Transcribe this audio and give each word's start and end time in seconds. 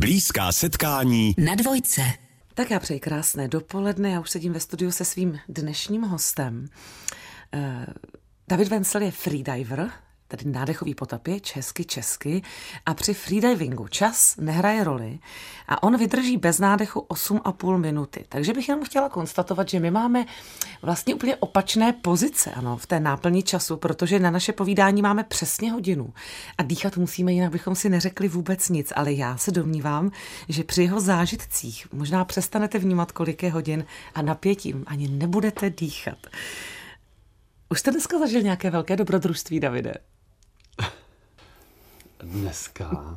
Blízká 0.00 0.52
setkání 0.52 1.34
na 1.38 1.54
dvojce. 1.54 2.02
Tak 2.54 2.70
já 2.70 2.80
přeji 2.80 3.00
krásné 3.00 3.48
dopoledne, 3.48 4.10
já 4.10 4.20
už 4.20 4.30
sedím 4.30 4.52
ve 4.52 4.60
studiu 4.60 4.90
se 4.90 5.04
svým 5.04 5.38
dnešním 5.48 6.02
hostem. 6.02 6.68
Eh, 7.52 7.86
David 8.48 8.68
Vencel 8.68 9.02
je 9.02 9.10
freediver, 9.10 9.90
tedy 10.30 10.50
nádechový 10.50 10.94
potapěč, 10.94 11.56
hezky 11.56 11.84
česky, 11.84 12.42
a 12.86 12.94
při 12.94 13.14
freedivingu 13.14 13.88
čas 13.88 14.36
nehraje 14.36 14.84
roli 14.84 15.18
a 15.68 15.82
on 15.82 15.96
vydrží 15.96 16.36
bez 16.36 16.58
nádechu 16.58 17.00
8,5 17.00 17.78
minuty. 17.78 18.24
Takže 18.28 18.52
bych 18.52 18.68
jenom 18.68 18.84
chtěla 18.84 19.08
konstatovat, 19.08 19.68
že 19.68 19.80
my 19.80 19.90
máme 19.90 20.24
vlastně 20.82 21.14
úplně 21.14 21.36
opačné 21.36 21.92
pozice 21.92 22.50
ano, 22.50 22.76
v 22.76 22.86
té 22.86 23.00
náplni 23.00 23.42
času, 23.42 23.76
protože 23.76 24.18
na 24.18 24.30
naše 24.30 24.52
povídání 24.52 25.02
máme 25.02 25.24
přesně 25.24 25.72
hodinu 25.72 26.12
a 26.58 26.62
dýchat 26.62 26.96
musíme, 26.96 27.32
jinak 27.32 27.52
bychom 27.52 27.74
si 27.74 27.88
neřekli 27.88 28.28
vůbec 28.28 28.68
nic, 28.68 28.92
ale 28.96 29.12
já 29.12 29.36
se 29.36 29.50
domnívám, 29.50 30.10
že 30.48 30.64
při 30.64 30.82
jeho 30.82 31.00
zážitcích 31.00 31.92
možná 31.92 32.24
přestanete 32.24 32.78
vnímat, 32.78 33.12
kolik 33.12 33.42
je 33.42 33.50
hodin 33.50 33.84
a 34.14 34.22
napětím 34.22 34.84
ani 34.86 35.08
nebudete 35.08 35.70
dýchat. 35.70 36.18
Už 37.68 37.80
jste 37.80 37.90
dneska 37.90 38.18
zažil 38.18 38.42
nějaké 38.42 38.70
velké 38.70 38.96
dobrodružství, 38.96 39.60
Davide? 39.60 39.94
Dneska 42.22 43.16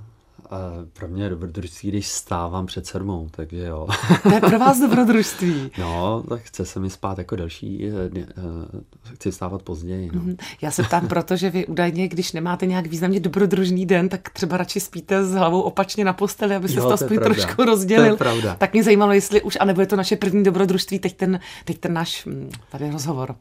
pro 0.94 1.08
mě 1.08 1.24
je 1.24 1.30
dobrodružství, 1.30 1.90
když 1.90 2.08
stávám 2.08 2.66
před 2.66 2.86
sedmou, 2.86 3.28
takže 3.32 3.58
jo. 3.58 3.88
To 4.24 4.34
je 4.34 4.42
pro 4.42 4.60
vás 4.60 4.80
dobrodružství. 4.80 5.72
No, 5.80 6.24
tak 6.30 6.42
chce 6.42 6.66
se 6.66 6.80
mi 6.80 6.90
spát 6.90 7.18
jako 7.18 7.36
další, 7.36 7.88
eh, 7.88 7.92
eh, 8.18 9.14
chci 9.14 9.32
stávat 9.32 9.62
později. 9.62 10.10
No. 10.14 10.22
Mhm. 10.22 10.38
Já 10.62 10.72
se 10.72 10.84
ptám 10.84 11.08
proto, 11.08 11.36
že 11.36 11.50
vy 11.50 11.66
údajně, 11.66 12.08
když 12.08 12.32
nemáte 12.32 12.66
nějak 12.66 12.88
významně 12.88 13.20
dobrodružný 13.20 13.86
den, 13.86 14.10
tak 14.10 14.30
třeba 14.30 14.58
radši 14.58 14.80
spíte 14.80 15.26
s 15.26 15.34
hlavou 15.34 15.62
opačně 15.62 16.06
na 16.06 16.14
posteli, 16.14 16.56
aby 16.56 16.70
se 16.70 16.82
to 16.82 16.92
aspoň 16.92 17.20
trošku 17.20 17.64
rozdělil. 17.64 18.06
To 18.06 18.12
je 18.12 18.18
pravda. 18.18 18.56
Tak 18.56 18.74
mě 18.74 18.84
zajímalo, 18.84 19.14
jestli 19.14 19.42
už, 19.42 19.58
anebo 19.60 19.82
je 19.82 19.88
to 19.88 19.96
naše 19.96 20.16
první 20.16 20.44
dobrodružství, 20.44 21.00
teď 21.00 21.18
ten, 21.18 21.40
teď 21.66 21.78
ten 21.78 21.94
náš 21.94 22.26
hm, 22.26 22.50
tady 22.72 22.92
rozhovor. 22.92 23.36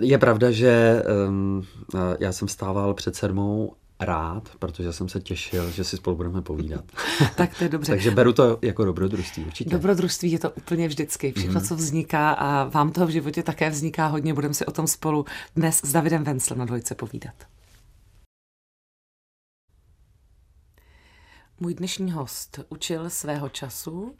Je 0.00 0.18
pravda, 0.18 0.50
že 0.50 1.02
um, 1.28 1.62
já 2.20 2.32
jsem 2.32 2.48
stával 2.48 2.94
před 2.94 3.16
sedmou 3.16 3.72
rád, 4.00 4.50
protože 4.58 4.92
jsem 4.92 5.08
se 5.08 5.20
těšil, 5.20 5.70
že 5.70 5.84
si 5.84 5.96
spolu 5.96 6.16
budeme 6.16 6.42
povídat. 6.42 6.84
tak 7.36 7.58
to 7.58 7.64
je 7.64 7.70
dobře. 7.70 7.92
Takže 7.92 8.10
beru 8.10 8.32
to 8.32 8.58
jako 8.62 8.84
dobrodružství, 8.84 9.44
určitě. 9.44 9.70
Dobrodružství 9.70 10.32
je 10.32 10.38
to 10.38 10.50
úplně 10.50 10.88
vždycky. 10.88 11.32
Všechno, 11.32 11.60
mm. 11.60 11.66
co 11.66 11.76
vzniká 11.76 12.32
a 12.32 12.64
vám 12.64 12.92
toho 12.92 13.06
v 13.06 13.10
životě 13.10 13.42
také 13.42 13.70
vzniká 13.70 14.06
hodně. 14.06 14.34
Budeme 14.34 14.54
si 14.54 14.66
o 14.66 14.70
tom 14.70 14.86
spolu 14.86 15.24
dnes 15.56 15.80
s 15.84 15.92
Davidem 15.92 16.24
Venclem 16.24 16.58
na 16.58 16.64
dvojce 16.64 16.94
povídat. 16.94 17.34
Můj 21.60 21.74
dnešní 21.74 22.12
host 22.12 22.60
učil 22.68 23.10
svého 23.10 23.48
času 23.48 24.14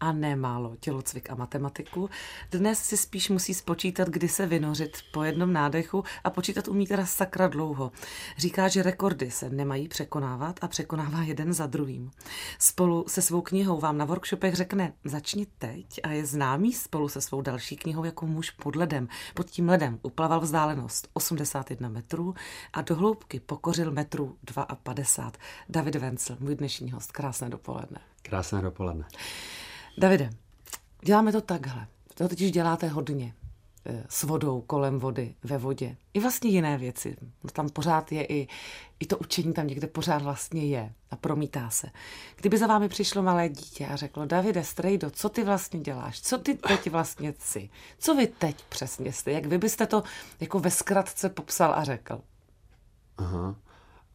a 0.00 0.12
nemálo 0.12 0.76
tělocvik 0.80 1.30
a 1.30 1.34
matematiku. 1.34 2.10
Dnes 2.50 2.78
si 2.78 2.96
spíš 2.96 3.28
musí 3.28 3.54
spočítat, 3.54 4.08
kdy 4.08 4.28
se 4.28 4.46
vynořit 4.46 4.96
po 5.12 5.22
jednom 5.22 5.52
nádechu 5.52 6.04
a 6.24 6.30
počítat 6.30 6.68
umí 6.68 6.86
teda 6.86 7.06
sakra 7.06 7.48
dlouho. 7.48 7.92
Říká, 8.36 8.68
že 8.68 8.82
rekordy 8.82 9.30
se 9.30 9.50
nemají 9.50 9.88
překonávat 9.88 10.58
a 10.64 10.68
překonává 10.68 11.22
jeden 11.22 11.52
za 11.52 11.66
druhým. 11.66 12.10
Spolu 12.58 13.04
se 13.08 13.22
svou 13.22 13.40
knihou 13.40 13.80
vám 13.80 13.98
na 13.98 14.04
workshopech 14.04 14.54
řekne 14.54 14.92
začni 15.04 15.46
teď 15.58 15.86
a 16.02 16.10
je 16.10 16.26
známý 16.26 16.72
spolu 16.72 17.08
se 17.08 17.20
svou 17.20 17.42
další 17.42 17.76
knihou 17.76 18.04
jako 18.04 18.26
muž 18.26 18.50
pod 18.50 18.76
ledem. 18.76 19.08
Pod 19.34 19.50
tím 19.50 19.68
ledem 19.68 19.98
uplaval 20.02 20.40
vzdálenost 20.40 21.08
81 21.12 21.88
metrů 21.88 22.34
a 22.72 22.82
do 22.82 22.94
hloubky 22.94 23.40
pokořil 23.40 23.92
metru 23.92 24.36
52. 24.82 25.32
David 25.68 25.94
Vencel, 25.94 26.36
můj 26.40 26.54
dnešní 26.54 26.90
host. 26.90 27.12
Krásné 27.12 27.48
dopoledne. 27.48 28.00
Krásné 28.22 28.62
dopoledne. 28.62 29.04
Davide, 29.98 30.30
děláme 31.04 31.32
to 31.32 31.40
takhle. 31.40 31.86
To 32.14 32.28
totiž 32.28 32.52
děláte 32.52 32.88
hodně 32.88 33.34
eh, 33.86 34.04
s 34.08 34.22
vodou, 34.22 34.60
kolem 34.60 34.98
vody, 34.98 35.34
ve 35.44 35.58
vodě. 35.58 35.96
I 36.14 36.20
vlastně 36.20 36.50
jiné 36.50 36.78
věci. 36.78 37.16
Tam 37.52 37.68
pořád 37.68 38.12
je 38.12 38.24
i, 38.26 38.48
i 39.00 39.06
to 39.06 39.18
učení 39.18 39.52
tam 39.52 39.66
někde 39.66 39.86
pořád 39.86 40.22
vlastně 40.22 40.66
je 40.66 40.92
a 41.10 41.16
promítá 41.16 41.70
se. 41.70 41.90
Kdyby 42.36 42.58
za 42.58 42.66
vámi 42.66 42.88
přišlo 42.88 43.22
malé 43.22 43.48
dítě 43.48 43.86
a 43.86 43.96
řeklo, 43.96 44.26
Davide, 44.26 44.64
strejdo, 44.64 45.10
co 45.10 45.28
ty 45.28 45.44
vlastně 45.44 45.80
děláš? 45.80 46.20
Co 46.20 46.38
ty 46.38 46.54
teď 46.54 46.90
vlastně 46.90 47.34
jsi? 47.38 47.70
Co 47.98 48.14
vy 48.14 48.26
teď 48.26 48.64
přesně 48.68 49.12
jste? 49.12 49.32
Jak 49.32 49.46
vy 49.46 49.58
byste 49.58 49.86
to 49.86 50.02
jako 50.40 50.58
ve 50.58 50.70
zkratce 50.70 51.28
popsal 51.28 51.74
a 51.74 51.84
řekl? 51.84 52.20
Aha. 53.18 53.56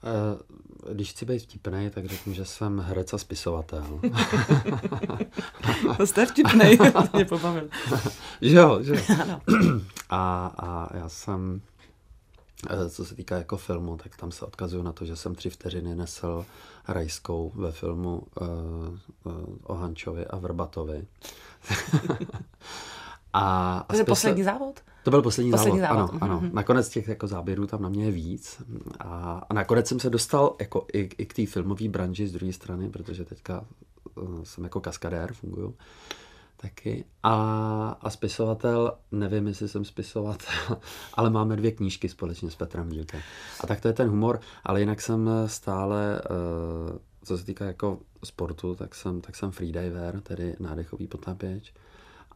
Eh, 0.05 0.93
když 0.93 1.11
chci 1.11 1.25
být 1.25 1.39
vtipný, 1.39 1.89
tak 1.89 2.05
řeknu, 2.05 2.33
že 2.33 2.45
jsem 2.45 2.79
herec 2.79 3.13
a 3.13 3.17
spisovatel. 3.17 3.99
to 5.97 6.07
jste 6.07 6.25
vtipný, 6.25 6.77
to 6.93 7.03
mě 7.13 7.25
pobavil. 7.25 7.69
že 8.41 8.55
jo, 8.55 8.83
že 8.83 8.93
jo. 8.93 9.39
A, 10.09 10.51
a 10.57 10.97
já 10.97 11.09
jsem, 11.09 11.61
eh, 12.69 12.89
co 12.89 13.05
se 13.05 13.15
týká 13.15 13.37
jako 13.37 13.57
filmu, 13.57 13.97
tak 13.97 14.17
tam 14.17 14.31
se 14.31 14.45
odkazuju 14.45 14.83
na 14.83 14.91
to, 14.91 15.05
že 15.05 15.15
jsem 15.15 15.35
tři 15.35 15.49
vteřiny 15.49 15.95
nesl 15.95 16.45
rajskou 16.87 17.51
ve 17.55 17.71
filmu 17.71 18.21
uh, 18.41 18.47
uh, 19.23 19.57
o 19.63 19.73
Hančovi 19.73 20.25
a 20.25 20.37
Vrbatovi. 20.37 21.07
a, 23.33 23.77
a 23.77 23.83
to 23.83 23.93
je 23.93 23.97
spisa... 23.97 24.11
poslední 24.11 24.43
závod? 24.43 24.81
To 25.05 25.11
byl 25.11 25.21
poslední, 25.21 25.51
poslední 25.51 25.79
závod, 25.79 25.97
závod. 25.97 26.23
ano, 26.23 26.39
ano. 26.41 26.49
Nakonec 26.53 26.89
těch 26.89 27.07
jako 27.07 27.27
záběrů 27.27 27.67
tam 27.67 27.81
na 27.81 27.89
mě 27.89 28.05
je 28.05 28.11
víc 28.11 28.61
a, 28.99 29.41
a 29.49 29.53
nakonec 29.53 29.87
jsem 29.87 29.99
se 29.99 30.09
dostal 30.09 30.55
jako 30.59 30.87
i, 30.93 30.99
i 30.99 31.25
k 31.25 31.33
té 31.33 31.45
filmové 31.45 31.89
branži 31.89 32.27
z 32.27 32.31
druhé 32.31 32.53
strany, 32.53 32.89
protože 32.89 33.25
teďka 33.25 33.65
uh, 34.15 34.43
jsem 34.43 34.63
jako 34.63 34.81
kaskadér, 34.81 35.33
funguju 35.33 35.75
taky. 36.57 37.05
A, 37.23 37.97
a 38.01 38.09
spisovatel, 38.09 38.93
nevím, 39.11 39.47
jestli 39.47 39.69
jsem 39.69 39.85
spisovatel, 39.85 40.77
ale 41.13 41.29
máme 41.29 41.55
dvě 41.55 41.71
knížky 41.71 42.09
společně 42.09 42.51
s 42.51 42.55
Petrem 42.55 42.89
Dílkem. 42.89 43.21
A 43.59 43.67
tak 43.67 43.81
to 43.81 43.87
je 43.87 43.93
ten 43.93 44.09
humor, 44.09 44.39
ale 44.63 44.79
jinak 44.79 45.01
jsem 45.01 45.29
stále, 45.45 46.21
uh, 46.91 46.97
co 47.23 47.37
se 47.37 47.45
týká 47.45 47.65
jako 47.65 47.99
sportu, 48.23 48.75
tak 48.75 48.95
jsem, 48.95 49.21
tak 49.21 49.35
jsem 49.35 49.51
freediver, 49.51 50.21
tedy 50.21 50.55
nádechový 50.59 51.07
potápěč. 51.07 51.73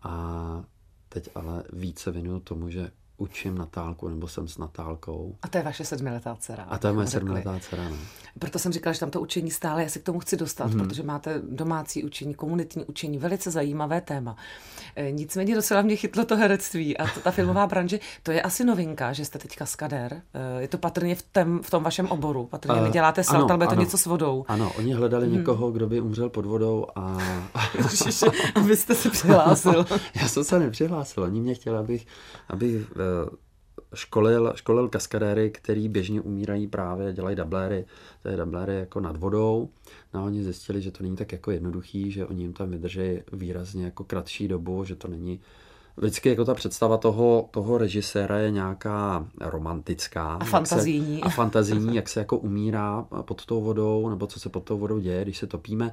A 0.04 0.64
Teď 1.10 1.30
ale 1.36 1.64
více 1.74 2.12
věnuju 2.12 2.40
tomu, 2.40 2.70
že 2.70 2.92
učím 3.20 3.58
Natálku, 3.58 4.10
nebo 4.10 4.28
jsem 4.28 4.48
s 4.48 4.58
Natálkou. 4.58 5.36
A 5.42 5.48
to 5.48 5.58
je 5.58 5.64
vaše 5.64 5.86
sedmiletá 5.86 6.36
dcera. 6.40 6.64
A 6.64 6.78
to 6.78 6.88
je 6.88 6.94
moje 6.94 7.08
sedmiletá 7.08 7.60
dcera, 7.60 7.90
no. 7.90 7.98
Proto 8.40 8.60
jsem 8.60 8.72
říkala, 8.72 8.94
že 8.94 9.00
tam 9.00 9.10
to 9.10 9.22
učení 9.22 9.52
stále, 9.52 9.84
já 9.84 9.90
se 9.90 10.00
k 10.00 10.04
tomu 10.04 10.20
chci 10.20 10.38
dostat, 10.38 10.72
mm-hmm. 10.72 10.88
protože 10.88 11.04
máte 11.04 11.42
domácí 11.50 12.04
učení, 12.04 12.34
komunitní 12.34 12.86
učení, 12.86 13.18
velice 13.18 13.52
zajímavé 13.52 14.02
téma. 14.02 14.36
E, 14.96 15.12
nicméně 15.12 15.56
docela 15.56 15.82
mě 15.82 15.96
chytlo 15.96 16.26
to 16.26 16.38
herectví 16.38 16.98
a 16.98 17.08
to, 17.14 17.20
ta 17.20 17.32
filmová 17.32 17.68
branže, 17.68 18.00
to 18.24 18.32
je 18.32 18.42
asi 18.42 18.64
novinka, 18.64 19.14
že 19.14 19.26
jste 19.26 19.40
teď 19.40 19.56
kaskadér. 19.56 20.22
E, 20.34 20.62
je 20.62 20.68
to 20.68 20.78
patrně 20.78 21.16
v, 21.16 21.24
tém, 21.32 21.60
v 21.64 21.70
tom 21.70 21.84
vašem 21.84 22.08
oboru. 22.08 22.46
Patrně 22.46 22.76
uh, 22.76 22.84
neděláte 22.84 23.24
salt, 23.24 23.52
ale 23.52 23.68
to 23.68 23.76
něco 23.76 23.98
s 23.98 24.06
vodou. 24.06 24.46
Ano, 24.48 24.72
oni 24.78 24.94
hledali 24.94 25.28
mm. 25.28 25.34
někoho, 25.34 25.72
kdo 25.72 25.88
by 25.88 26.02
umřel 26.02 26.30
pod 26.30 26.46
vodou 26.46 26.86
a... 26.96 27.18
a 28.56 28.60
vy 28.60 28.76
jste 28.76 28.96
se 28.96 29.10
přihlásil. 29.10 29.86
já 30.22 30.28
jsem 30.28 30.44
se 30.44 30.60
nepřihlásil, 30.60 31.24
oni 31.24 31.42
mě 31.42 31.54
chtěli, 31.54 31.78
abych, 31.78 32.08
abych 32.50 32.76
uh, 32.76 33.02
školil, 33.94 34.54
školil 34.56 34.90
kaskadéry, 34.90 35.52
který 35.52 35.90
běžně 35.90 36.22
umírají 36.22 36.68
právě, 36.68 37.14
dělají 37.14 37.36
dubléry, 37.36 37.86
to 38.24 38.30
je 38.30 38.38
dubléry 38.38 38.76
jako 38.76 39.00
nad 39.00 39.18
vodou. 39.18 39.70
No 40.14 40.20
a 40.20 40.24
oni 40.24 40.44
zjistili, 40.44 40.82
že 40.82 40.92
to 40.92 41.04
není 41.04 41.16
tak 41.16 41.32
jako 41.32 41.52
jednoduchý, 41.52 42.12
že 42.12 42.26
oni 42.26 42.44
jim 42.44 42.54
tam 42.54 42.70
vydrží 42.70 43.20
výrazně 43.34 43.86
jako 43.86 44.04
kratší 44.04 44.48
dobu, 44.48 44.84
že 44.84 44.96
to 44.96 45.08
není 45.08 45.40
Vždycky 45.98 46.30
jako 46.30 46.46
ta 46.46 46.54
představa 46.54 46.98
toho, 46.98 47.50
toho 47.52 47.78
režiséra 47.78 48.38
je 48.38 48.52
nějaká 48.52 49.28
romantická. 49.40 50.34
A 50.34 50.46
fantazijní. 50.46 51.18
Se, 51.18 51.22
a 51.22 51.30
fantazijní, 51.30 51.96
jak 51.96 52.10
se 52.10 52.20
jako 52.20 52.38
umírá 52.38 53.06
pod 53.22 53.46
tou 53.46 53.62
vodou, 53.62 54.10
nebo 54.10 54.28
co 54.28 54.40
se 54.40 54.50
pod 54.50 54.64
tou 54.64 54.78
vodou 54.78 55.00
děje, 55.00 55.24
když 55.24 55.38
se 55.38 55.48
topíme. 55.48 55.92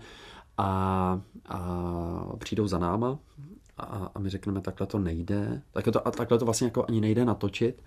A, 0.58 1.20
a 1.46 2.36
přijdou 2.38 2.66
za 2.66 2.78
náma 2.78 3.18
a, 3.76 4.10
a 4.14 4.18
my 4.18 4.30
řekneme, 4.30 4.60
takhle 4.60 4.86
to 4.86 4.98
nejde, 4.98 5.62
takhle 5.72 5.92
to, 5.92 6.08
a 6.08 6.10
takhle 6.10 6.38
to 6.38 6.44
vlastně 6.44 6.66
jako 6.66 6.84
ani 6.88 7.00
nejde 7.00 7.24
natočit. 7.24 7.82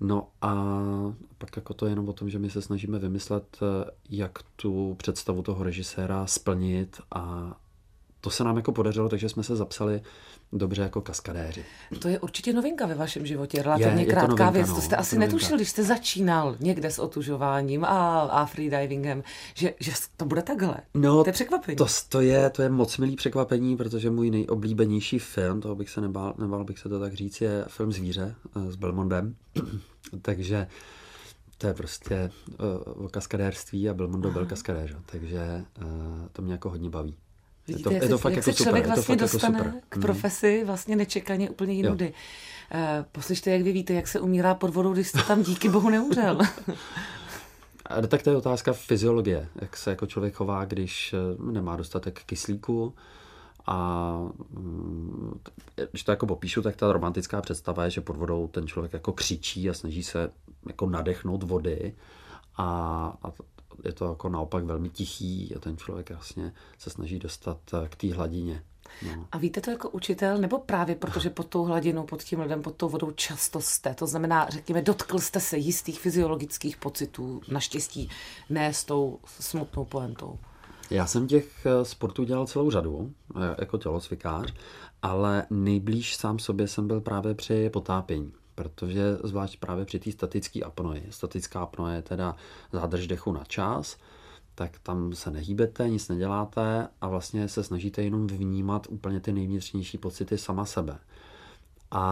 No 0.00 0.28
a 0.42 0.72
pak 1.38 1.56
jako 1.56 1.74
to 1.74 1.86
je 1.86 1.92
jenom 1.92 2.08
o 2.08 2.12
tom, 2.12 2.30
že 2.30 2.38
my 2.38 2.50
se 2.50 2.62
snažíme 2.62 2.98
vymyslet, 2.98 3.58
jak 4.10 4.38
tu 4.56 4.94
představu 4.94 5.42
toho 5.42 5.64
režiséra 5.64 6.26
splnit 6.26 7.00
a 7.14 7.56
to 8.20 8.30
se 8.30 8.44
nám 8.44 8.56
jako 8.56 8.72
podařilo, 8.72 9.08
takže 9.08 9.28
jsme 9.28 9.42
se 9.42 9.56
zapsali 9.56 10.02
dobře 10.52 10.82
jako 10.82 11.00
kaskadéři. 11.00 11.64
To 11.98 12.08
je 12.08 12.18
určitě 12.18 12.52
novinka 12.52 12.86
ve 12.86 12.94
vašem 12.94 13.26
životě, 13.26 13.62
relativně 13.62 14.02
je, 14.02 14.06
krátká 14.06 14.22
je 14.22 14.26
to 14.26 14.36
novinka, 14.36 14.50
věc. 14.50 14.68
No, 14.68 14.74
to 14.74 14.80
jste 14.80 14.96
asi 14.96 15.16
novinka. 15.16 15.34
netušil, 15.34 15.56
když 15.56 15.68
jste 15.68 15.82
začínal 15.82 16.56
někde 16.60 16.90
s 16.90 16.98
otužováním 16.98 17.84
a, 17.84 18.20
a 18.20 18.46
freedivingem, 18.46 19.22
že, 19.54 19.74
že 19.80 19.92
to 20.16 20.24
bude 20.24 20.42
takhle. 20.42 20.76
No, 20.94 21.24
to 21.24 21.28
je 21.28 21.32
překvapení. 21.32 21.76
To, 21.76 21.86
to, 22.08 22.20
je, 22.20 22.50
to 22.50 22.62
je 22.62 22.68
moc 22.68 22.98
milý 22.98 23.16
překvapení, 23.16 23.76
protože 23.76 24.10
můj 24.10 24.30
nejoblíbenější 24.30 25.18
film, 25.18 25.60
toho 25.60 25.74
bych 25.74 25.90
se 25.90 26.00
nebál, 26.00 26.34
nebál 26.38 26.64
bych 26.64 26.78
se 26.78 26.88
to 26.88 27.00
tak 27.00 27.14
říct, 27.14 27.40
je 27.40 27.64
film 27.68 27.92
Zvíře 27.92 28.34
eh, 28.56 28.72
s 28.72 28.76
Belmondem. 28.76 29.34
takže 30.22 30.66
to 31.58 31.66
je 31.66 31.74
prostě 31.74 32.30
uh, 32.96 33.04
o 33.04 33.08
kaskadérství 33.08 33.88
a 33.88 33.94
Belmondo 33.94 34.30
byl 34.30 34.46
kaskadér, 34.46 35.02
takže 35.06 35.64
uh, 35.82 35.86
to 36.32 36.42
mě 36.42 36.52
jako 36.52 36.70
hodně 36.70 36.90
baví. 36.90 37.16
Vidíte, 37.72 37.88
je 37.88 37.92
to, 37.92 37.94
jak 37.94 38.02
je 38.02 38.08
to 38.08 38.18
fakt 38.18 38.32
jak 38.32 38.46
jako 38.46 38.56
se 38.56 38.64
člověk 38.64 38.84
super, 38.84 38.94
vlastně 38.96 39.14
jako 39.14 39.22
dostane 39.22 39.58
jako 39.58 39.70
k 39.88 39.96
mhm. 39.96 40.02
profesi 40.02 40.64
vlastně 40.64 40.96
nečekaně 40.96 41.50
úplně 41.50 41.74
jinudy. 41.74 42.12
Uh, 42.74 42.80
poslyšte, 43.12 43.50
jak 43.50 43.62
vy 43.62 43.72
víte, 43.72 43.94
jak 43.94 44.08
se 44.08 44.20
umírá 44.20 44.54
pod 44.54 44.74
vodou, 44.74 44.92
když 44.92 45.08
jste 45.08 45.22
tam 45.22 45.42
díky 45.42 45.68
bohu 45.68 45.90
neumřel. 45.90 46.38
A 47.86 48.06
tak 48.06 48.22
to 48.22 48.30
je 48.30 48.36
otázka 48.36 48.72
fyziologie, 48.72 49.48
jak 49.60 49.76
se 49.76 49.90
jako 49.90 50.06
člověk 50.06 50.34
chová, 50.34 50.64
když 50.64 51.14
nemá 51.38 51.76
dostatek 51.76 52.22
kyslíku, 52.26 52.94
a 53.66 54.18
mm, 54.50 55.40
když 55.90 56.04
to 56.04 56.12
jako 56.12 56.26
popíšu, 56.26 56.62
tak 56.62 56.76
ta 56.76 56.92
romantická 56.92 57.40
představa 57.40 57.84
je, 57.84 57.90
že 57.90 58.00
pod 58.00 58.16
vodou 58.16 58.48
ten 58.48 58.66
člověk 58.66 58.92
jako 58.92 59.12
křičí 59.12 59.70
a 59.70 59.74
snaží 59.74 60.02
se 60.02 60.30
jako 60.66 60.86
nadechnout 60.86 61.42
vody 61.42 61.94
a, 62.56 62.66
a 63.22 63.32
je 63.84 63.92
to 63.92 64.04
jako 64.04 64.28
naopak 64.28 64.64
velmi 64.64 64.88
tichý 64.88 65.54
a 65.56 65.58
ten 65.58 65.76
člověk 65.76 66.10
vlastně 66.10 66.52
se 66.78 66.90
snaží 66.90 67.18
dostat 67.18 67.58
eh, 67.74 67.88
k 67.88 67.96
té 67.96 68.14
hladině. 68.14 68.62
No. 69.06 69.26
A 69.32 69.38
víte 69.38 69.60
to 69.60 69.70
jako 69.70 69.90
učitel, 69.90 70.38
nebo 70.38 70.58
právě 70.58 70.94
protože 70.94 71.30
pod 71.30 71.46
tou 71.46 71.64
hladinou, 71.64 72.06
pod 72.06 72.22
tím 72.22 72.40
ledem, 72.40 72.62
pod 72.62 72.74
tou 72.74 72.88
vodou 72.88 73.10
často 73.10 73.60
jste? 73.60 73.94
To 73.94 74.06
znamená, 74.06 74.48
řekněme, 74.48 74.82
dotkl 74.82 75.18
jste 75.18 75.40
se 75.40 75.58
jistých 75.58 76.00
fyziologických 76.00 76.76
pocitů, 76.76 77.40
naštěstí 77.48 78.10
ne 78.50 78.74
s 78.74 78.84
tou 78.84 79.18
smutnou 79.40 79.84
poentou. 79.84 80.38
Já 80.90 81.06
jsem 81.06 81.26
těch 81.26 81.66
eh, 81.66 81.84
sportů 81.84 82.24
dělal 82.24 82.46
celou 82.46 82.70
řadu, 82.70 83.12
eh, 83.36 83.56
jako 83.58 83.78
tělocvikář, 83.78 84.54
ale 85.02 85.46
nejblíž 85.50 86.16
sám 86.16 86.38
sobě 86.38 86.68
jsem 86.68 86.86
byl 86.86 87.00
právě 87.00 87.34
při 87.34 87.70
potápění 87.70 88.32
protože 88.60 89.16
zvlášť 89.24 89.60
právě 89.60 89.84
při 89.84 89.98
té 89.98 90.12
statické 90.12 90.60
apnoji. 90.60 91.06
Statická 91.10 91.60
apnoje 91.60 91.96
je 91.96 92.02
teda 92.02 92.36
zádrž 92.72 93.06
dechu 93.06 93.32
na 93.32 93.44
čas, 93.44 93.96
tak 94.54 94.78
tam 94.78 95.12
se 95.12 95.30
nehýbete, 95.30 95.88
nic 95.88 96.08
neděláte 96.08 96.88
a 97.00 97.08
vlastně 97.08 97.48
se 97.48 97.64
snažíte 97.64 98.02
jenom 98.02 98.26
vnímat 98.26 98.86
úplně 98.90 99.20
ty 99.20 99.32
nejvnitřnější 99.32 99.98
pocity 99.98 100.38
sama 100.38 100.64
sebe. 100.64 100.98
A, 101.90 102.04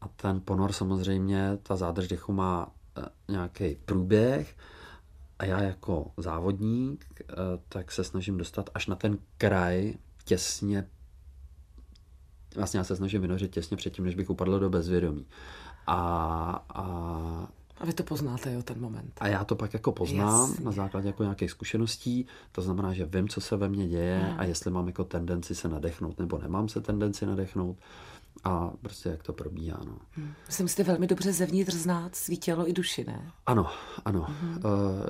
a 0.00 0.08
ten 0.08 0.40
ponor 0.40 0.72
samozřejmě, 0.72 1.58
ta 1.62 1.76
zádrž 1.76 2.08
dechu 2.08 2.32
má 2.32 2.72
eh, 2.98 3.02
nějaký 3.28 3.76
průběh 3.84 4.56
a 5.38 5.44
já 5.44 5.62
jako 5.62 6.10
závodník 6.16 7.06
eh, 7.20 7.34
tak 7.68 7.92
se 7.92 8.04
snažím 8.04 8.38
dostat 8.38 8.70
až 8.74 8.86
na 8.86 8.96
ten 8.96 9.18
kraj 9.38 9.94
těsně 10.24 10.86
vlastně 12.56 12.78
já 12.78 12.84
se 12.84 12.96
snažím 12.96 13.20
vynořit 13.20 13.50
těsně 13.50 13.76
předtím, 13.76 14.04
než 14.04 14.14
bych 14.14 14.30
upadl 14.30 14.58
do 14.58 14.70
bezvědomí. 14.70 15.26
A, 15.92 16.64
a, 16.74 16.84
a 17.78 17.86
vy 17.86 17.92
to 17.92 18.02
poznáte, 18.02 18.52
jo, 18.52 18.62
ten 18.62 18.80
moment. 18.80 19.12
A 19.20 19.28
já 19.28 19.44
to 19.44 19.56
pak 19.56 19.74
jako 19.74 19.92
poznám 19.92 20.50
Jasně. 20.50 20.64
na 20.64 20.72
základě 20.72 21.06
jako 21.06 21.22
nějakých 21.22 21.50
zkušeností. 21.50 22.26
To 22.52 22.62
znamená, 22.62 22.92
že 22.92 23.06
vím, 23.06 23.28
co 23.28 23.40
se 23.40 23.56
ve 23.56 23.68
mně 23.68 23.88
děje 23.88 24.18
hmm. 24.18 24.40
a 24.40 24.44
jestli 24.44 24.70
mám 24.70 24.86
jako 24.86 25.04
tendenci 25.04 25.54
se 25.54 25.68
nadechnout 25.68 26.18
nebo 26.18 26.38
nemám 26.38 26.68
se 26.68 26.80
tendenci 26.80 27.26
nadechnout 27.26 27.76
a 28.44 28.72
prostě 28.82 29.08
jak 29.08 29.22
to 29.22 29.32
probíhá. 29.32 29.80
No. 29.86 29.98
Hmm. 30.10 30.32
Myslím, 30.46 30.68
jste 30.68 30.82
velmi 30.82 31.06
dobře 31.06 31.32
zevnitř 31.32 31.74
znát 31.74 32.16
svý 32.16 32.38
tělo 32.38 32.68
i 32.68 32.72
duši, 32.72 33.04
ne? 33.04 33.32
Ano, 33.46 33.70
ano. 34.04 34.26
Hmm. 34.28 34.58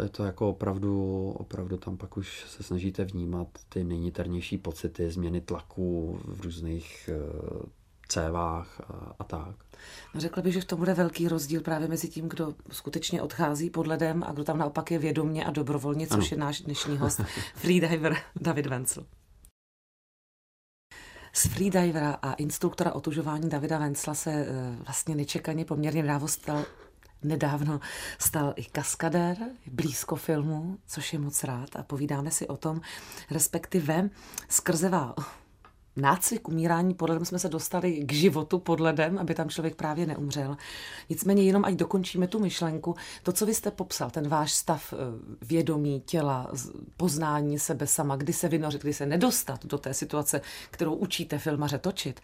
Je 0.03 0.09
to 0.09 0.25
jako 0.25 0.49
opravdu, 0.49 1.31
opravdu 1.37 1.77
tam 1.77 1.97
pak 1.97 2.17
už 2.17 2.45
se 2.49 2.63
snažíte 2.63 3.05
vnímat 3.05 3.49
ty 3.69 3.85
nejniternější 3.85 4.59
pocity, 4.59 5.11
změny 5.11 5.41
tlaku 5.41 6.19
v 6.25 6.41
různých 6.41 7.11
eh, 7.13 7.82
cévách 8.09 8.81
a, 8.81 9.15
a 9.19 9.25
tak. 9.25 9.55
No 10.15 10.21
řekla 10.21 10.43
bych, 10.43 10.53
že 10.53 10.61
v 10.61 10.65
tom 10.65 10.79
bude 10.79 10.95
velký 10.95 11.29
rozdíl 11.29 11.61
právě 11.61 11.89
mezi 11.89 12.09
tím, 12.09 12.29
kdo 12.29 12.55
skutečně 12.71 13.23
odchází 13.23 13.71
pod 13.71 13.87
ledem 13.87 14.25
a 14.27 14.33
kdo 14.33 14.45
tam 14.45 14.59
naopak 14.59 14.91
je 14.91 14.99
vědomně 14.99 15.45
a 15.45 15.51
dobrovolně, 15.51 16.07
což 16.07 16.15
ano. 16.15 16.29
je 16.31 16.37
náš 16.37 16.61
dnešní 16.61 16.99
host, 16.99 17.21
freediver 17.55 18.17
David 18.41 18.67
Vencel. 18.67 19.05
Z 21.33 21.47
freedivera 21.47 22.19
a 22.23 22.33
instruktora 22.33 22.93
otužování 22.93 23.49
Davida 23.49 23.79
Vencla 23.79 24.15
se 24.15 24.31
eh, 24.31 24.47
vlastně 24.85 25.15
nečekaně 25.15 25.65
poměrně 25.65 26.03
nedávno 26.03 26.29
stal, 26.29 26.65
nedávno 27.23 27.81
stal 28.19 28.53
i 28.57 28.65
kaskadér, 28.65 29.37
blízko 29.67 30.17
filmu, 30.17 30.79
což 30.87 31.13
je 31.13 31.19
moc 31.19 31.45
rád 31.45 31.77
a 31.77 31.83
povídáme 31.83 32.31
si 32.31 32.49
o 32.49 32.57
tom, 32.57 32.81
respektive 33.31 34.11
skrze 34.49 34.89
nácvik 35.97 36.49
umírání 36.49 36.95
pod 36.95 37.09
ledem 37.09 37.25
jsme 37.25 37.39
se 37.39 37.49
dostali 37.49 37.93
k 37.93 38.13
životu 38.13 38.59
pod 38.59 38.81
ledem, 38.81 39.19
aby 39.19 39.35
tam 39.35 39.49
člověk 39.49 39.75
právě 39.75 40.07
neumřel. 40.07 40.57
Nicméně 41.09 41.43
jenom 41.43 41.65
ať 41.65 41.75
dokončíme 41.75 42.29
tu 42.29 42.39
myšlenku, 42.41 42.97
to, 43.23 43.33
co 43.33 43.47
vy 43.47 43.55
jste 43.55 43.71
popsal, 43.71 44.11
ten 44.11 44.29
váš 44.29 44.53
stav 44.53 44.93
eh, 44.93 44.97
vědomí, 45.43 46.03
těla, 46.07 46.51
poznání 46.97 47.59
sebe 47.59 47.87
sama, 47.87 48.17
kdy 48.17 48.33
se 48.33 48.49
vynořit, 48.49 48.83
kdy 48.83 48.95
se 48.95 49.07
nedostat 49.07 49.67
do 49.67 49.79
té 49.79 49.95
situace, 49.95 50.41
kterou 50.71 50.95
učíte 50.95 51.39
filmaře 51.39 51.79
točit, 51.79 52.21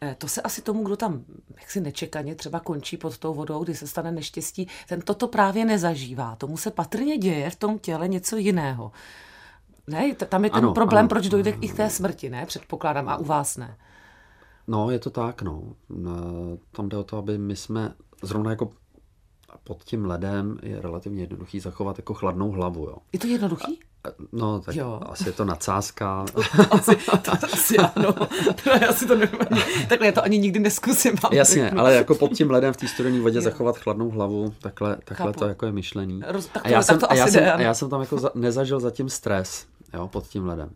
eh, 0.00 0.16
to 0.18 0.28
se 0.28 0.42
asi 0.42 0.62
tomu, 0.62 0.84
kdo 0.84 0.96
tam 0.96 1.24
jaksi 1.60 1.80
nečekaně 1.80 2.34
třeba 2.34 2.60
končí 2.60 2.96
pod 2.96 3.18
tou 3.18 3.34
vodou, 3.34 3.64
kdy 3.64 3.74
se 3.74 3.86
stane 3.86 4.12
neštěstí, 4.12 4.68
ten 4.88 5.00
toto 5.00 5.28
právě 5.28 5.64
nezažívá. 5.64 6.36
Tomu 6.36 6.56
se 6.56 6.70
patrně 6.70 7.18
děje 7.18 7.50
v 7.50 7.56
tom 7.56 7.78
těle 7.78 8.08
něco 8.08 8.36
jiného. 8.36 8.92
Ne, 9.86 10.14
tam 10.14 10.44
je 10.44 10.50
ten 10.50 10.64
ano, 10.64 10.74
problém, 10.74 11.00
ano. 11.00 11.08
proč 11.08 11.28
dojde 11.28 11.50
i 11.50 11.68
k 11.68 11.76
té 11.76 11.90
smrti, 11.90 12.30
ne? 12.30 12.46
Předpokládám, 12.46 13.08
a 13.08 13.16
u 13.16 13.24
vás 13.24 13.56
ne. 13.56 13.76
No, 14.66 14.90
je 14.90 14.98
to 14.98 15.10
tak, 15.10 15.42
no. 15.42 15.62
Tam 16.70 16.88
jde 16.88 16.96
o 16.96 17.04
to, 17.04 17.18
aby 17.18 17.38
my 17.38 17.56
jsme 17.56 17.94
zrovna 18.22 18.50
jako 18.50 18.70
pod 19.64 19.84
tím 19.84 20.04
ledem 20.04 20.58
je 20.62 20.80
relativně 20.80 21.22
jednoduchý 21.22 21.60
zachovat 21.60 21.98
jako 21.98 22.14
chladnou 22.14 22.50
hlavu, 22.50 22.84
jo. 22.84 22.96
Je 23.12 23.18
to 23.18 23.26
jednoduchý? 23.26 23.80
No, 24.32 24.60
tak 24.60 24.76
jo. 24.76 25.00
asi 25.06 25.28
je 25.28 25.32
to 25.32 25.44
nadsázka. 25.44 26.24
asi, 26.70 26.96
to, 26.96 27.32
asi 27.52 27.78
ano. 27.78 28.14
já 28.80 28.92
si 28.92 29.06
to 29.06 29.14
nevím. 29.14 29.38
Takhle 29.88 30.06
já 30.06 30.12
to 30.12 30.22
ani 30.22 30.38
nikdy 30.38 30.58
neskusím. 30.58 31.14
Jasně, 31.32 31.70
ale 31.70 31.94
jako 31.94 32.14
pod 32.14 32.32
tím 32.32 32.50
ledem 32.50 32.72
v 32.72 32.76
té 32.76 32.88
studené 32.88 33.20
vodě 33.20 33.38
jo. 33.38 33.42
zachovat 33.42 33.78
chladnou 33.78 34.10
hlavu, 34.10 34.54
takhle, 34.62 34.96
takhle 35.04 35.32
to 35.32 35.48
jako 35.48 35.66
je 35.66 35.72
myšlení. 35.72 36.22
Roz, 36.26 36.46
tak 36.46 36.62
to, 36.62 36.68
a 36.68 36.70
já, 36.70 36.82
jsem, 36.82 36.98
to 36.98 37.12
a 37.12 37.14
já, 37.14 37.26
jsem, 37.26 37.44
a 37.54 37.60
já 37.60 37.74
jsem 37.74 37.90
tam 37.90 38.00
jako 38.00 38.18
za, 38.18 38.30
nezažil 38.34 38.80
zatím 38.80 39.08
stres 39.08 39.66
jo, 39.94 40.08
pod 40.08 40.26
tím 40.26 40.46
ledem. 40.46 40.70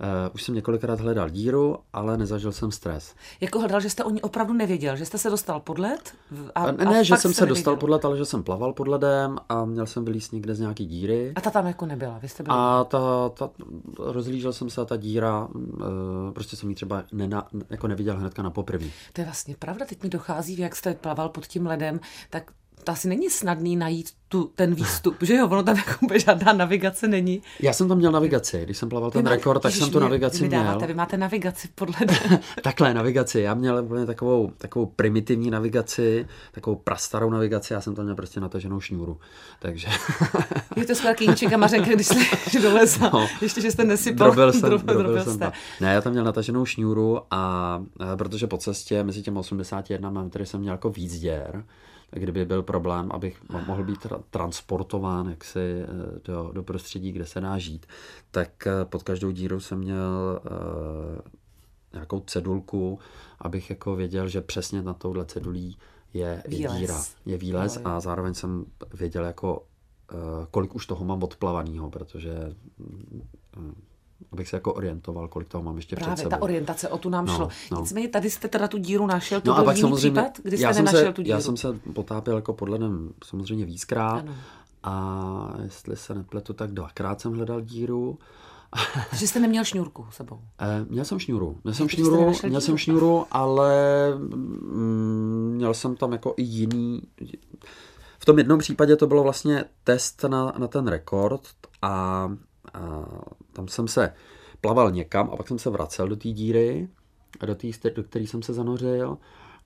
Uh, 0.00 0.34
už 0.34 0.42
jsem 0.42 0.54
několikrát 0.54 1.00
hledal 1.00 1.28
díru, 1.30 1.78
ale 1.92 2.16
nezažil 2.16 2.52
jsem 2.52 2.70
stres. 2.70 3.14
Jako 3.40 3.58
hledal, 3.58 3.80
že 3.80 3.90
jste 3.90 4.04
o 4.04 4.10
ní 4.10 4.22
opravdu 4.22 4.52
nevěděl, 4.54 4.96
že 4.96 5.06
jste 5.06 5.18
se 5.18 5.30
dostal 5.30 5.60
pod 5.60 5.78
led? 5.78 6.14
A, 6.54 6.60
a 6.62 6.72
ne, 6.72 7.00
a 7.00 7.02
že 7.02 7.16
jsem 7.16 7.34
se 7.34 7.40
nevěděl. 7.40 7.54
dostal 7.54 7.76
pod 7.76 7.90
led, 7.90 8.04
ale 8.04 8.16
že 8.16 8.24
jsem 8.24 8.42
plaval 8.42 8.72
pod 8.72 8.88
ledem 8.88 9.38
a 9.48 9.64
měl 9.64 9.86
jsem 9.86 10.04
vylíst 10.04 10.32
někde 10.32 10.54
z 10.54 10.60
nějaký 10.60 10.86
díry. 10.86 11.32
A 11.34 11.40
ta 11.40 11.50
tam 11.50 11.66
jako 11.66 11.86
nebyla, 11.86 12.18
vy 12.18 12.28
jste 12.28 12.42
byli? 12.42 12.56
A 12.58 12.84
ta, 12.84 13.28
ta, 13.28 13.50
rozlížel 13.98 14.52
jsem 14.52 14.70
se 14.70 14.80
a 14.80 14.84
ta 14.84 14.96
díra, 14.96 15.48
uh, 15.54 15.82
prostě 16.32 16.56
jsem 16.56 16.68
ji 16.68 16.74
třeba 16.74 17.04
nena, 17.12 17.48
jako 17.70 17.88
neviděl 17.88 18.16
hnedka 18.16 18.42
na 18.42 18.50
poprvé. 18.50 18.86
To 19.12 19.20
je 19.20 19.24
vlastně 19.24 19.56
pravda, 19.58 19.86
teď 19.86 20.02
mi 20.02 20.08
dochází, 20.08 20.58
jak 20.58 20.76
jste 20.76 20.94
plaval 20.94 21.28
pod 21.28 21.46
tím 21.46 21.66
ledem, 21.66 22.00
tak 22.30 22.52
to 22.84 22.92
asi 22.92 23.08
není 23.08 23.30
snadný 23.30 23.76
najít 23.76 24.10
tu, 24.28 24.50
ten 24.54 24.74
výstup, 24.74 25.16
že 25.20 25.34
jo, 25.34 25.48
ono 25.48 25.62
tam 25.62 25.76
jako 25.76 26.18
žádná 26.18 26.52
navigace 26.52 27.08
není. 27.08 27.42
Já 27.60 27.72
jsem 27.72 27.88
tam 27.88 27.98
měl 27.98 28.12
navigaci, 28.12 28.62
když 28.64 28.76
jsem 28.78 28.88
plaval 28.88 29.10
ten 29.10 29.26
rekord, 29.26 29.62
tak 29.62 29.72
jsem 29.72 29.90
tu 29.90 29.98
navigaci 29.98 30.42
vy 30.42 30.48
dáváte, 30.48 30.76
měl. 30.76 30.88
Vy 30.88 30.94
máte 30.94 31.16
navigaci 31.16 31.68
podle 31.74 31.94
Takhle, 32.62 32.94
navigaci, 32.94 33.40
já 33.40 33.54
měl 33.54 33.84
úplně 33.84 34.06
takovou, 34.06 34.52
takovou 34.58 34.86
primitivní 34.86 35.50
navigaci, 35.50 36.26
takovou 36.52 36.76
prastarou 36.76 37.30
navigaci, 37.30 37.72
já 37.72 37.80
jsem 37.80 37.94
tam 37.94 38.04
měl 38.04 38.16
prostě 38.16 38.40
nataženou 38.40 38.80
šňůru, 38.80 39.20
takže... 39.58 39.88
je 40.76 40.84
to 40.84 40.94
skvělý 40.94 41.16
kýnček 41.16 41.52
a 41.52 41.56
mařenka, 41.56 41.90
když 41.90 42.06
jste 42.06 42.60
doleza, 42.62 43.10
no, 43.12 43.28
ještě, 43.42 43.60
že 43.60 43.70
jste 43.70 43.84
nesypal. 43.84 44.30
Drobil 44.30 44.52
jsem, 44.52 44.60
drobil, 44.60 44.98
drobil 44.98 45.24
jsem 45.24 45.34
jste. 45.34 45.52
Ne, 45.80 45.92
já 45.92 46.00
tam 46.00 46.12
měl 46.12 46.24
nataženou 46.24 46.64
šňůru 46.64 47.20
a, 47.30 47.82
a 47.98 48.16
protože 48.16 48.46
po 48.46 48.58
cestě 48.58 49.02
mezi 49.02 49.22
těmi 49.22 49.38
81 49.38 50.10
metry 50.10 50.46
jsem 50.46 50.60
měl 50.60 50.74
jako 50.74 50.90
víc 50.90 51.18
děr, 51.18 51.64
kdyby 52.12 52.44
byl 52.44 52.62
problém, 52.62 53.08
abych 53.12 53.42
mohl 53.66 53.84
být 53.84 54.06
transportován 54.30 55.28
jaksi 55.28 55.58
eh, 55.58 55.86
do, 56.24 56.50
do 56.52 56.62
prostředí, 56.62 57.12
kde 57.12 57.26
se 57.26 57.40
dá 57.40 57.58
žít, 57.58 57.86
tak 58.30 58.66
eh, 58.66 58.84
pod 58.84 59.02
každou 59.02 59.30
dírou 59.30 59.60
jsem 59.60 59.78
měl 59.78 60.40
uh, 60.44 61.18
nějakou 61.92 62.20
cedulku, 62.20 62.98
abych 63.38 63.70
jako 63.70 63.96
věděl, 63.96 64.28
že 64.28 64.40
přesně 64.40 64.82
na 64.82 64.94
touhle 64.94 65.24
cedulí 65.24 65.76
je, 66.14 66.42
je 66.48 66.68
díra, 66.68 67.02
je 67.26 67.38
výlez 67.38 67.78
a 67.84 68.00
zároveň 68.00 68.34
jsem 68.34 68.64
věděl 68.94 69.24
jako 69.24 69.58
uh, 69.58 70.18
kolik 70.50 70.74
už 70.74 70.86
toho 70.86 71.04
mám 71.04 71.22
odplavaného, 71.22 71.90
protože 71.90 72.54
uh, 73.56 73.72
abych 74.32 74.48
se 74.48 74.56
jako 74.56 74.74
orientoval, 74.74 75.28
kolik 75.28 75.48
toho 75.48 75.64
mám 75.64 75.76
ještě 75.76 75.96
Právě 75.96 76.14
před 76.14 76.22
sebou. 76.22 76.30
ta 76.30 76.42
orientace, 76.42 76.88
o 76.88 76.98
tu 76.98 77.10
nám 77.10 77.26
no, 77.26 77.34
šlo. 77.34 77.48
No. 77.72 77.80
Nicméně 77.80 78.08
tady 78.08 78.30
jste 78.30 78.48
teda 78.48 78.68
tu 78.68 78.78
díru 78.78 79.06
našel, 79.06 79.40
to 79.40 79.50
no 79.50 79.54
byl 79.54 79.62
a 79.62 79.64
pak 79.64 79.76
jiný 79.76 79.96
případ, 79.96 80.38
kdy 80.42 80.56
jste 80.56 80.66
já 80.66 80.72
nenašel 80.72 81.00
se, 81.00 81.12
tu 81.12 81.22
díru. 81.22 81.36
Já 81.36 81.40
jsem 81.40 81.56
se 81.56 81.68
potápěl 81.94 82.36
jako 82.36 82.52
pod 82.52 82.68
ledem 82.68 83.12
samozřejmě 83.24 83.64
víckrát 83.64 84.20
ano. 84.20 84.34
a 84.82 85.54
jestli 85.62 85.96
se 85.96 86.14
nepletu, 86.14 86.52
tak 86.52 86.72
dvakrát 86.72 87.20
jsem 87.20 87.32
hledal 87.32 87.60
díru. 87.60 88.18
Takže 89.10 89.28
jste 89.28 89.40
neměl 89.40 89.64
šňůrku 89.64 90.06
sebou? 90.10 90.40
E, 90.58 90.84
měl 90.88 91.04
jsem 91.04 91.18
šňůru. 91.18 91.58
Měl 91.64 91.74
jsem 91.74 91.88
šňůru, 91.88 92.32
měl 92.48 92.60
jsem 92.60 92.78
šňůru, 92.78 93.26
ale 93.30 93.72
mm, 94.16 95.52
měl 95.54 95.74
jsem 95.74 95.96
tam 95.96 96.12
jako 96.12 96.34
i 96.36 96.42
jiný 96.42 97.02
v 98.22 98.24
tom 98.24 98.38
jednom 98.38 98.58
případě 98.58 98.96
to 98.96 99.06
bylo 99.06 99.22
vlastně 99.22 99.64
test 99.84 100.24
na, 100.24 100.52
na 100.58 100.68
ten 100.68 100.88
rekord 100.88 101.42
a, 101.82 102.30
a 102.74 103.04
tam 103.52 103.68
jsem 103.68 103.88
se 103.88 104.14
plaval 104.60 104.90
někam 104.90 105.30
a 105.32 105.36
pak 105.36 105.48
jsem 105.48 105.58
se 105.58 105.70
vracel 105.70 106.08
do 106.08 106.16
té 106.16 106.28
díry, 106.28 106.88
do, 107.46 107.54
tý, 107.54 107.72
do 107.94 108.02
které 108.02 108.26
jsem 108.26 108.42
se 108.42 108.52
zanořil 108.52 109.18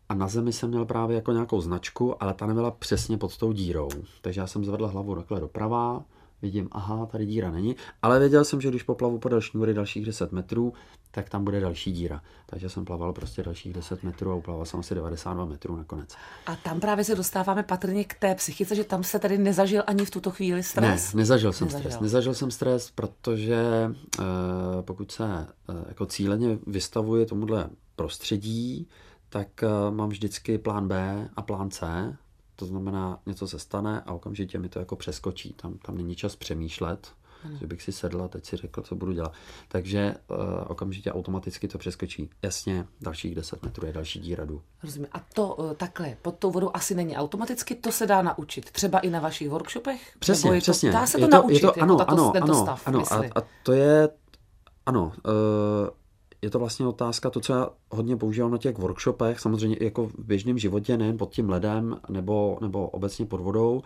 a 0.08 0.14
na 0.14 0.28
zemi 0.28 0.52
jsem 0.52 0.68
měl 0.68 0.84
právě 0.84 1.14
jako 1.16 1.32
nějakou 1.32 1.60
značku, 1.60 2.22
ale 2.22 2.34
ta 2.34 2.46
nebyla 2.46 2.70
přesně 2.70 3.18
pod 3.18 3.36
tou 3.36 3.52
dírou. 3.52 3.88
Takže 4.20 4.40
já 4.40 4.46
jsem 4.46 4.64
zvedl 4.64 4.88
hlavu 4.88 5.14
takhle 5.14 5.40
doprava, 5.40 6.04
vidím, 6.42 6.68
aha, 6.72 7.06
tady 7.06 7.26
díra 7.26 7.50
není, 7.50 7.76
ale 8.02 8.18
věděl 8.18 8.44
jsem, 8.44 8.60
že 8.60 8.68
když 8.68 8.82
poplavu 8.82 9.18
podél 9.18 9.40
šňůry 9.40 9.74
dalších 9.74 10.06
10 10.06 10.32
metrů, 10.32 10.72
tak 11.10 11.28
tam 11.28 11.44
bude 11.44 11.60
další 11.60 11.92
díra. 11.92 12.22
Takže 12.46 12.68
jsem 12.68 12.84
plaval 12.84 13.12
prostě 13.12 13.42
dalších 13.42 13.72
10 13.72 14.02
metrů 14.02 14.30
a 14.30 14.34
uplaval 14.34 14.64
jsem 14.64 14.80
asi 14.80 14.94
92 14.94 15.44
metrů 15.44 15.76
nakonec. 15.76 16.14
A 16.46 16.56
tam 16.56 16.80
právě 16.80 17.04
se 17.04 17.14
dostáváme 17.14 17.62
patrně 17.62 18.04
k 18.04 18.14
té 18.14 18.34
psychice, 18.34 18.74
že 18.74 18.84
tam 18.84 19.04
se 19.04 19.18
tady 19.18 19.38
nezažil 19.38 19.82
ani 19.86 20.04
v 20.04 20.10
tuto 20.10 20.30
chvíli 20.30 20.62
stres? 20.62 21.12
Ne, 21.12 21.18
nezažil 21.18 21.52
jsem 21.52 21.66
nezažil. 21.66 21.90
stres. 21.90 22.00
Nezažil 22.00 22.34
jsem 22.34 22.50
stres, 22.50 22.90
protože 22.90 23.90
eh, 24.20 24.22
pokud 24.80 25.12
se 25.12 25.24
eh, 25.68 25.74
jako 25.88 26.06
cíleně 26.06 26.58
vystavuje 26.66 27.26
tomuhle 27.26 27.70
prostředí, 27.96 28.88
tak 29.28 29.62
eh, 29.62 29.90
mám 29.90 30.08
vždycky 30.08 30.58
plán 30.58 30.88
B 30.88 31.28
a 31.36 31.42
plán 31.42 31.70
C, 31.70 32.16
to 32.56 32.66
znamená, 32.66 33.20
něco 33.26 33.48
se 33.48 33.58
stane 33.58 34.00
a 34.06 34.12
okamžitě 34.12 34.58
mi 34.58 34.68
to 34.68 34.78
jako 34.78 34.96
přeskočí. 34.96 35.52
Tam, 35.52 35.78
tam 35.78 35.98
není 35.98 36.16
čas 36.16 36.36
přemýšlet, 36.36 37.08
ano. 37.44 37.56
že 37.60 37.66
bych 37.66 37.82
si 37.82 37.92
sedl 37.92 38.22
a 38.22 38.28
teď 38.28 38.44
si 38.46 38.56
řekl, 38.56 38.82
co 38.82 38.94
budu 38.94 39.12
dělat. 39.12 39.32
Takže 39.68 40.14
uh, 40.30 40.36
okamžitě 40.66 41.12
automaticky 41.12 41.68
to 41.68 41.78
přeskočí. 41.78 42.30
Jasně, 42.42 42.86
dalších 43.00 43.34
10 43.34 43.62
metrů 43.62 43.86
je 43.86 43.92
další 43.92 44.20
díra 44.20 44.44
jdu. 44.44 44.62
Rozumím. 44.82 45.08
A 45.12 45.20
to 45.34 45.54
uh, 45.54 45.72
takhle 45.72 46.16
pod 46.22 46.34
tou 46.38 46.50
vodou 46.50 46.70
asi 46.74 46.94
není 46.94 47.16
automaticky, 47.16 47.74
to 47.74 47.92
se 47.92 48.06
dá 48.06 48.22
naučit. 48.22 48.70
Třeba 48.70 48.98
i 48.98 49.10
na 49.10 49.20
vašich 49.20 49.48
workshopech? 49.48 50.16
Přesně, 50.18 50.54
je 50.54 50.60
přesně. 50.60 50.90
To, 50.90 50.96
dá 50.96 51.06
se 51.06 51.18
to 51.18 51.24
je 51.24 51.28
to, 51.28 51.36
naučit, 51.36 51.54
je 51.54 51.60
to, 51.60 51.66
jako 51.66 51.80
ano, 51.80 51.96
tato, 51.96 52.12
ano, 52.12 52.30
tento 52.32 52.52
ano, 52.52 52.62
stav, 52.62 52.88
ano, 52.88 53.04
a, 53.10 53.40
a 53.40 53.42
to 53.62 53.72
je, 53.72 54.08
ano, 54.86 55.12
uh, 55.26 55.88
je 56.42 56.50
to 56.50 56.58
vlastně 56.58 56.86
otázka, 56.86 57.30
to, 57.30 57.40
co 57.40 57.52
já 57.52 57.68
hodně 57.90 58.16
používám 58.16 58.50
na 58.50 58.58
těch 58.58 58.78
workshopech, 58.78 59.40
samozřejmě 59.40 59.76
jako 59.80 60.06
v 60.06 60.24
běžném 60.24 60.58
životě, 60.58 60.96
nejen 60.96 61.18
pod 61.18 61.30
tím 61.30 61.50
ledem 61.50 62.00
nebo, 62.08 62.58
nebo 62.60 62.88
obecně 62.88 63.26
pod 63.26 63.40
vodou, 63.40 63.82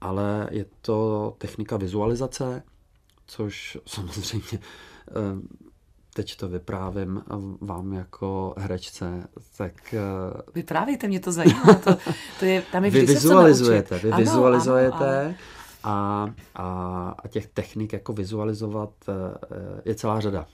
ale 0.00 0.48
je 0.50 0.66
to 0.80 1.34
technika 1.38 1.76
vizualizace, 1.76 2.62
což 3.26 3.78
samozřejmě 3.86 4.58
eh, 5.08 5.60
teď 6.14 6.36
to 6.36 6.48
vyprávím 6.48 7.22
vám 7.60 7.92
jako 7.92 8.54
herečce, 8.58 9.28
tak... 9.56 9.94
Eh, 9.94 10.42
Vyprávějte, 10.54 11.08
mě 11.08 11.20
to 11.20 11.32
zajímá. 11.32 11.74
To, 11.84 11.96
to 12.38 12.44
je, 12.44 12.62
tam 12.72 12.84
je 12.84 12.90
vy 12.90 13.00
vizualizujete, 13.06 13.98
vy 13.98 14.10
ano, 14.10 14.18
vizualizujete 14.18 15.20
ano, 15.20 15.28
ano. 15.28 15.34
A, 15.82 16.26
a, 16.54 17.14
a 17.18 17.28
těch 17.28 17.46
technik 17.46 17.92
jako 17.92 18.12
vizualizovat 18.12 18.90
eh, 19.08 19.82
je 19.84 19.94
celá 19.94 20.20
řada. 20.20 20.46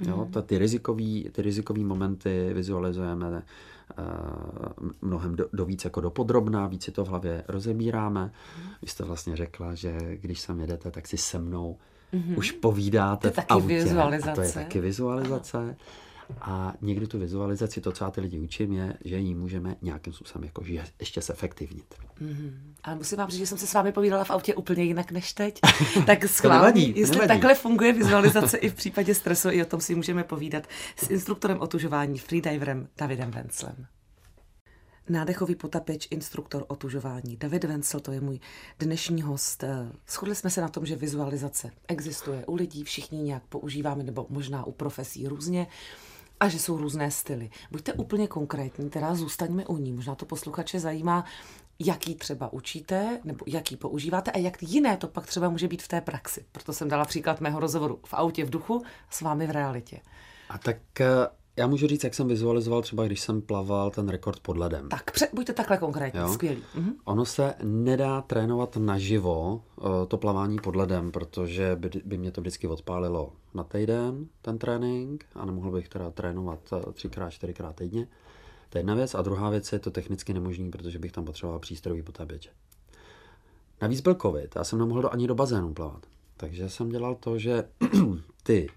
Jo, 0.00 0.16
mhm. 0.16 0.32
ta, 0.32 0.42
ty 0.42 0.58
rizikový, 0.58 1.30
ty 1.32 1.42
rizikový 1.42 1.84
momenty 1.84 2.50
vizualizujeme 2.54 3.26
uh, 3.28 4.88
mnohem 5.02 5.36
do, 5.36 5.46
do 5.52 5.64
víc 5.64 5.84
jako 5.84 6.00
dopodrobná, 6.00 6.66
víc 6.66 6.84
si 6.84 6.92
to 6.92 7.04
v 7.04 7.08
hlavě 7.08 7.44
rozebíráme. 7.48 8.24
Mm. 8.24 8.70
Vy 8.82 8.88
jste 8.88 9.04
vlastně 9.04 9.36
řekla, 9.36 9.74
že 9.74 9.98
když 10.20 10.40
sem 10.40 10.60
jedete, 10.60 10.90
tak 10.90 11.06
si 11.06 11.16
se 11.16 11.38
mnou 11.38 11.78
mm-hmm. 12.12 12.38
už 12.38 12.52
povídáte 12.52 13.20
to 13.20 13.26
je 13.26 13.32
v 13.32 13.36
taky 13.36 13.48
autě. 13.48 13.66
Vizualizace. 13.66 14.30
A 14.30 14.34
to 14.34 14.40
je 14.40 14.52
taky 14.52 14.80
vizualizace. 14.80 15.58
Aha. 15.58 15.74
A 16.40 16.74
někdy 16.80 17.06
tu 17.06 17.18
vizualizaci, 17.18 17.80
to, 17.80 17.92
co 17.92 18.04
já 18.04 18.10
ty 18.10 18.20
lidi 18.20 18.38
učím, 18.38 18.72
je, 18.72 18.96
že 19.04 19.18
ji 19.18 19.34
můžeme 19.34 19.76
nějakým 19.82 20.12
způsobem 20.12 20.44
jako 20.44 20.62
ještě 21.00 21.20
zefektivnit. 21.20 21.94
Mm-hmm. 22.22 22.52
Ale 22.82 22.96
musím 22.96 23.18
vám 23.18 23.30
říct, 23.30 23.38
že 23.38 23.46
jsem 23.46 23.58
se 23.58 23.66
s 23.66 23.74
vámi 23.74 23.92
povídala 23.92 24.24
v 24.24 24.30
autě 24.30 24.54
úplně 24.54 24.84
jinak 24.84 25.12
než 25.12 25.32
teď. 25.32 25.60
tak 26.06 26.24
schválně, 26.28 26.82
jestli 26.82 27.16
nevadí. 27.16 27.28
takhle 27.28 27.54
funguje 27.54 27.92
vizualizace 27.92 28.56
i 28.56 28.68
v 28.68 28.74
případě 28.74 29.14
stresu, 29.14 29.50
i 29.50 29.62
o 29.62 29.66
tom 29.66 29.80
si 29.80 29.94
můžeme 29.94 30.24
povídat 30.24 30.66
s 30.96 31.10
instruktorem 31.10 31.60
otužování, 31.60 32.18
freediverem 32.18 32.88
Davidem 32.96 33.30
Venclem. 33.30 33.86
Nádechový 35.08 35.54
potapeč, 35.54 36.08
instruktor 36.10 36.64
otužování. 36.68 37.36
David 37.36 37.64
Vencel, 37.64 38.00
to 38.00 38.12
je 38.12 38.20
můj 38.20 38.40
dnešní 38.78 39.22
host. 39.22 39.64
Shodli 40.08 40.34
jsme 40.34 40.50
se 40.50 40.60
na 40.60 40.68
tom, 40.68 40.86
že 40.86 40.96
vizualizace 40.96 41.70
existuje 41.88 42.46
u 42.46 42.54
lidí, 42.54 42.84
všichni 42.84 43.18
nějak 43.18 43.42
používáme, 43.46 44.04
nebo 44.04 44.26
možná 44.28 44.64
u 44.64 44.72
profesí 44.72 45.28
různě 45.28 45.66
a 46.40 46.48
že 46.48 46.58
jsou 46.58 46.76
různé 46.78 47.10
styly. 47.10 47.50
Buďte 47.70 47.92
úplně 47.92 48.28
konkrétní, 48.28 48.90
teda 48.90 49.14
zůstaňme 49.14 49.66
u 49.66 49.76
ní. 49.76 49.92
Možná 49.92 50.14
to 50.14 50.26
posluchače 50.26 50.80
zajímá, 50.80 51.24
jaký 51.78 52.14
třeba 52.14 52.52
učíte, 52.52 53.20
nebo 53.24 53.44
jaký 53.48 53.76
používáte 53.76 54.30
a 54.30 54.38
jak 54.38 54.62
jiné 54.62 54.96
to 54.96 55.08
pak 55.08 55.26
třeba 55.26 55.48
může 55.48 55.68
být 55.68 55.82
v 55.82 55.88
té 55.88 56.00
praxi. 56.00 56.44
Proto 56.52 56.72
jsem 56.72 56.88
dala 56.88 57.04
příklad 57.04 57.40
mého 57.40 57.60
rozhovoru 57.60 58.00
v 58.06 58.14
autě 58.14 58.44
v 58.44 58.50
duchu 58.50 58.82
s 59.10 59.20
vámi 59.20 59.46
v 59.46 59.50
realitě. 59.50 60.00
A 60.48 60.58
tak 60.58 61.00
eh, 61.00 61.06
já 61.56 61.66
můžu 61.66 61.86
říct, 61.86 62.04
jak 62.04 62.14
jsem 62.14 62.28
vizualizoval 62.28 62.82
třeba, 62.82 63.04
když 63.06 63.20
jsem 63.20 63.42
plaval 63.42 63.90
ten 63.90 64.08
rekord 64.08 64.40
pod 64.40 64.56
ledem. 64.56 64.88
Tak 64.88 65.10
pře- 65.10 65.28
buďte 65.32 65.52
takhle 65.52 65.78
konkrétní, 65.78 66.20
jo? 66.20 66.28
skvělý. 66.28 66.62
Mhm. 66.74 66.92
Ono 67.04 67.24
se 67.24 67.54
nedá 67.62 68.20
trénovat 68.20 68.76
naživo 68.76 69.62
uh, 69.76 69.84
to 70.08 70.18
plavání 70.18 70.58
pod 70.58 70.76
ledem, 70.76 71.12
protože 71.12 71.76
by, 71.76 71.90
by 72.04 72.18
mě 72.18 72.30
to 72.30 72.40
vždycky 72.40 72.66
odpálilo 72.66 73.32
na 73.54 73.64
týden, 73.64 74.26
ten 74.42 74.58
trénink, 74.58 75.26
a 75.34 75.44
nemohl 75.44 75.70
bych 75.70 75.88
teda 75.88 76.10
trénovat 76.10 76.72
uh, 76.72 76.92
třikrát, 76.92 77.30
čtyřikrát 77.30 77.76
týdně. 77.76 78.08
To 78.70 78.78
je 78.78 78.80
jedna 78.80 78.94
věc. 78.94 79.14
A 79.14 79.22
druhá 79.22 79.50
věc 79.50 79.72
je 79.72 79.78
to 79.78 79.90
technicky 79.90 80.34
nemožný, 80.34 80.70
protože 80.70 80.98
bych 80.98 81.12
tam 81.12 81.24
potřeboval 81.24 81.58
přístrojový 81.58 82.02
potápěč. 82.02 82.50
Navíc 83.82 84.00
byl 84.00 84.14
covid, 84.14 84.56
já 84.56 84.64
jsem 84.64 84.78
nemohl 84.78 85.02
do, 85.02 85.12
ani 85.12 85.26
do 85.26 85.34
bazénu 85.34 85.74
plavat. 85.74 86.06
Takže 86.36 86.68
jsem 86.68 86.88
dělal 86.88 87.14
to, 87.14 87.38
že 87.38 87.64
ty 88.42 88.68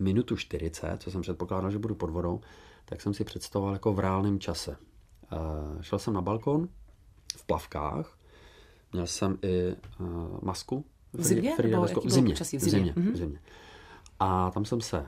minutu 0.00 0.36
40, 0.36 1.02
co 1.02 1.10
jsem 1.10 1.22
předpokládal, 1.22 1.70
že 1.70 1.78
budu 1.78 1.94
pod 1.94 2.10
vodou, 2.10 2.40
tak 2.84 3.00
jsem 3.00 3.14
si 3.14 3.24
představoval 3.24 3.72
jako 3.72 3.92
v 3.92 3.98
reálném 3.98 4.40
čase. 4.40 4.76
Uh, 5.32 5.82
šel 5.82 5.98
jsem 5.98 6.14
na 6.14 6.20
balkon 6.20 6.68
v 7.36 7.46
plavkách, 7.46 8.18
měl 8.92 9.06
jsem 9.06 9.38
i 9.42 9.76
uh, 10.00 10.06
masku. 10.42 10.84
V 11.12 11.24
zimě? 11.24 11.56
Nebo 11.62 11.82
v 11.82 12.10
zimě, 12.10 12.34
v 12.34 12.42
zimě, 12.42 12.58
v 12.58 12.70
zimě, 12.70 12.92
mm-hmm. 12.92 13.14
zimě. 13.14 13.38
A 14.18 14.50
tam 14.50 14.64
jsem 14.64 14.80
se 14.80 15.06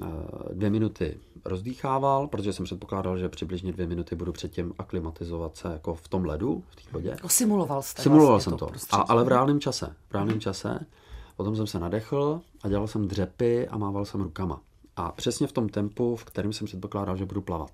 uh, 0.00 0.06
dvě 0.52 0.70
minuty 0.70 1.20
rozdýchával, 1.44 2.28
protože 2.28 2.52
jsem 2.52 2.64
předpokládal, 2.64 3.18
že 3.18 3.28
přibližně 3.28 3.72
dvě 3.72 3.86
minuty 3.86 4.16
budu 4.16 4.32
předtím 4.32 4.74
aklimatizovat 4.78 5.56
se 5.56 5.68
jako 5.68 5.94
v 5.94 6.08
tom 6.08 6.24
ledu, 6.24 6.62
v 6.70 6.76
té 6.76 6.82
vodě. 6.92 7.08
Jako 7.08 7.28
simuloval 7.28 7.82
jste 7.82 8.02
Simuloval 8.02 8.32
vlastně 8.32 8.50
jsem 8.50 8.58
to, 8.58 8.66
to 8.66 8.96
a, 8.96 8.96
ale 8.96 9.24
v 9.24 9.28
reálném 9.28 9.60
čase. 9.60 9.94
V 10.08 10.12
reálném 10.12 10.36
mm-hmm. 10.36 10.40
čase. 10.40 10.86
Potom 11.36 11.56
jsem 11.56 11.66
se 11.66 11.78
nadechl 11.78 12.40
a 12.62 12.68
dělal 12.68 12.86
jsem 12.86 13.08
dřepy 13.08 13.68
a 13.68 13.78
mával 13.78 14.04
jsem 14.04 14.20
rukama. 14.20 14.60
A 14.96 15.12
přesně 15.12 15.46
v 15.46 15.52
tom 15.52 15.68
tempu, 15.68 16.16
v 16.16 16.24
kterém 16.24 16.52
jsem 16.52 16.66
předpokládal, 16.66 17.16
že 17.16 17.24
budu 17.24 17.40
plavat. 17.40 17.70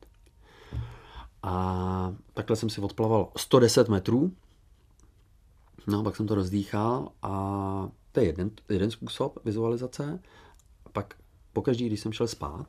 A 1.42 2.14
takhle 2.34 2.56
jsem 2.56 2.70
si 2.70 2.80
odplaval 2.80 3.28
110 3.36 3.88
metrů. 3.88 4.32
No, 5.86 6.02
pak 6.02 6.16
jsem 6.16 6.26
to 6.26 6.34
rozdýchal 6.34 7.08
a 7.22 7.88
to 8.12 8.20
je 8.20 8.26
jeden, 8.26 8.50
jeden 8.68 8.90
způsob 8.90 9.38
vizualizace. 9.44 10.20
Pak 10.92 11.14
pokaždý, 11.52 11.86
když 11.86 12.00
jsem 12.00 12.12
šel 12.12 12.28
spát, 12.28 12.66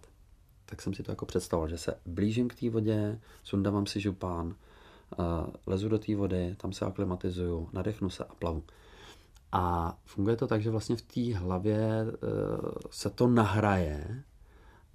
tak 0.65 0.81
jsem 0.81 0.93
si 0.93 1.03
to 1.03 1.11
jako 1.11 1.25
představoval, 1.25 1.69
že 1.69 1.77
se 1.77 1.93
blížím 2.05 2.47
k 2.47 2.55
té 2.55 2.69
vodě, 2.69 3.19
sundávám 3.43 3.85
si 3.85 3.99
župán, 3.99 4.55
lezu 5.67 5.89
do 5.89 5.99
té 5.99 6.15
vody, 6.15 6.55
tam 6.57 6.73
se 6.73 6.85
aklimatizuju, 6.85 7.69
nadechnu 7.73 8.09
se 8.09 8.23
a 8.23 8.35
plavu. 8.35 8.63
A 9.51 9.97
funguje 10.05 10.35
to 10.35 10.47
tak, 10.47 10.61
že 10.61 10.69
vlastně 10.71 10.95
v 10.95 11.01
té 11.01 11.35
hlavě 11.35 11.77
eh, 11.77 12.17
se 12.89 13.09
to 13.09 13.27
nahraje, 13.27 14.23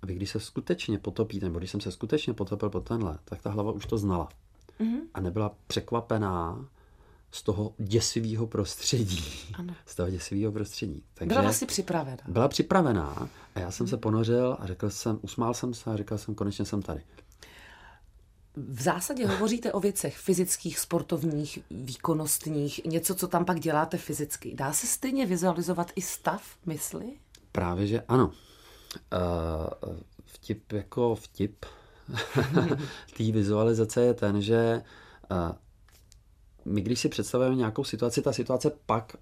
aby 0.03 0.15
když 0.15 0.31
se 0.31 0.41
skutečně 0.41 0.99
potopíte, 0.99 1.47
nebo 1.47 1.59
když 1.59 1.71
jsem 1.71 1.81
se 1.81 1.93
skutečně 1.93 2.35
potopil 2.35 2.71
po 2.71 2.81
tenhle, 2.81 3.19
tak 3.25 3.43
ta 3.43 3.51
hlava 3.51 3.73
už 3.73 3.87
to 3.87 3.99
znala. 3.99 4.29
Mm-hmm. 4.81 5.01
A 5.15 5.21
nebyla 5.21 5.55
překvapená 5.67 6.69
z 7.31 7.43
toho 7.43 7.75
děsivého 7.79 8.47
prostředí. 8.47 9.25
Ano. 9.55 9.75
Z 9.87 9.95
toho 9.95 10.11
děsivého 10.11 10.53
prostředí. 10.53 11.03
Takže 11.15 11.29
byla 11.29 11.43
vlastně 11.43 11.67
připravená. 11.67 12.23
Byla 12.29 12.49
připravená 12.49 13.29
a 13.55 13.61
já 13.61 13.71
jsem 13.71 13.87
se 13.87 13.97
ponořil 13.97 14.57
a 14.61 14.67
řekl 14.67 14.91
jsem, 14.91 15.19
usmál 15.23 15.55
jsem 15.55 15.75
se 15.75 15.91
a 15.91 15.97
řekl 15.97 16.19
jsem, 16.19 16.35
konečně 16.35 16.65
jsem 16.65 16.83
tady. 16.83 17.03
V 18.57 18.83
zásadě 18.83 19.27
hovoříte 19.27 19.73
o 19.73 19.81
věcech 19.81 20.17
fyzických, 20.17 20.79
sportovních, 20.79 21.59
výkonnostních, 21.71 22.85
něco, 22.85 23.15
co 23.15 23.29
tam 23.29 23.45
pak 23.45 23.61
děláte 23.61 23.99
fyzicky. 23.99 24.55
Dá 24.55 24.73
se 24.73 24.87
stejně 24.87 25.27
vizualizovat 25.27 25.93
i 25.97 26.03
stav 26.03 26.43
mysli? 26.67 27.07
Právě, 27.53 27.87
že 27.87 28.01
ano. 28.09 28.27
Uh, 28.27 29.97
vtip 30.25 30.73
jako 30.73 31.15
vtip 31.15 31.67
té 33.17 33.33
vizualizace 33.33 34.01
je 34.03 34.15
ten, 34.15 34.43
že 34.43 34.83
uh, 35.31 35.53
my 36.65 36.81
když 36.81 37.01
si 37.01 37.09
představujeme 37.09 37.57
nějakou 37.57 37.85
situaci, 37.85 38.23
ta 38.23 38.33
situace 38.33 38.71
pak 38.87 39.17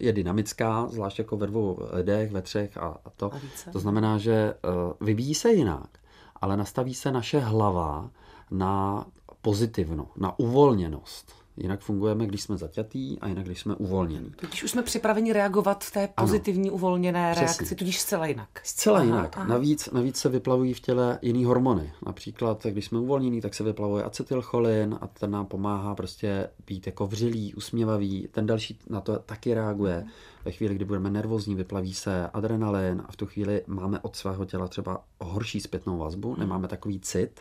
je 0.00 0.12
dynamická, 0.12 0.88
zvlášť 0.88 1.18
jako 1.18 1.36
ve 1.36 1.46
dvou 1.46 1.78
lidech, 1.92 2.32
ve 2.32 2.42
třech 2.42 2.76
a, 2.76 2.96
a 3.04 3.10
to. 3.10 3.34
A 3.34 3.40
to 3.72 3.78
znamená, 3.78 4.18
že 4.18 4.54
vyvíjí 5.00 5.34
se 5.34 5.52
jinak, 5.52 5.98
ale 6.36 6.56
nastaví 6.56 6.94
se 6.94 7.12
naše 7.12 7.38
hlava 7.38 8.10
na 8.50 9.06
pozitivno, 9.42 10.08
na 10.16 10.38
uvolněnost. 10.38 11.44
Jinak 11.56 11.80
fungujeme, 11.80 12.26
když 12.26 12.42
jsme 12.42 12.56
zaťatý 12.56 13.20
a 13.20 13.28
jinak, 13.28 13.44
když 13.44 13.60
jsme 13.60 13.74
uvolnění. 13.74 14.30
Tudíž 14.36 14.64
už 14.64 14.70
jsme 14.70 14.82
připraveni 14.82 15.32
reagovat 15.32 15.84
v 15.84 15.92
té 15.92 16.08
pozitivní 16.08 16.68
ano, 16.68 16.74
uvolněné 16.74 17.32
Přesně. 17.32 17.46
reakci, 17.46 17.74
tudíž 17.74 18.00
zcela 18.00 18.26
jinak. 18.26 18.48
Zcela 18.64 18.96
aha, 18.96 19.06
jinak. 19.06 19.36
Aha. 19.36 19.46
Navíc, 19.46 19.88
navíc 19.92 20.16
se 20.16 20.28
vyplavují 20.28 20.74
v 20.74 20.80
těle 20.80 21.18
jiný 21.22 21.44
hormony. 21.44 21.92
Například, 22.06 22.66
když 22.66 22.84
jsme 22.84 22.98
uvolnění, 22.98 23.40
tak 23.40 23.54
se 23.54 23.64
vyplavuje 23.64 24.04
acetylcholin 24.04 24.98
a 25.00 25.06
ten 25.06 25.30
nám 25.30 25.46
pomáhá 25.46 25.94
prostě 25.94 26.50
být 26.66 26.86
jako 26.86 27.06
vřilý, 27.06 27.54
usměvavý. 27.54 28.28
Ten 28.30 28.46
další 28.46 28.78
na 28.90 29.00
to 29.00 29.18
taky 29.18 29.54
reaguje. 29.54 30.06
Ve 30.44 30.50
chvíli, 30.52 30.74
kdy 30.74 30.84
budeme 30.84 31.10
nervózní, 31.10 31.54
vyplaví 31.54 31.94
se 31.94 32.30
adrenalin 32.32 33.02
a 33.08 33.12
v 33.12 33.16
tu 33.16 33.26
chvíli 33.26 33.62
máme 33.66 34.00
od 34.00 34.16
svého 34.16 34.44
těla 34.44 34.68
třeba 34.68 35.04
horší 35.20 35.60
zpětnou 35.60 35.98
vazbu, 35.98 36.30
hmm. 36.30 36.40
nemáme 36.40 36.68
takový 36.68 37.00
cit 37.00 37.40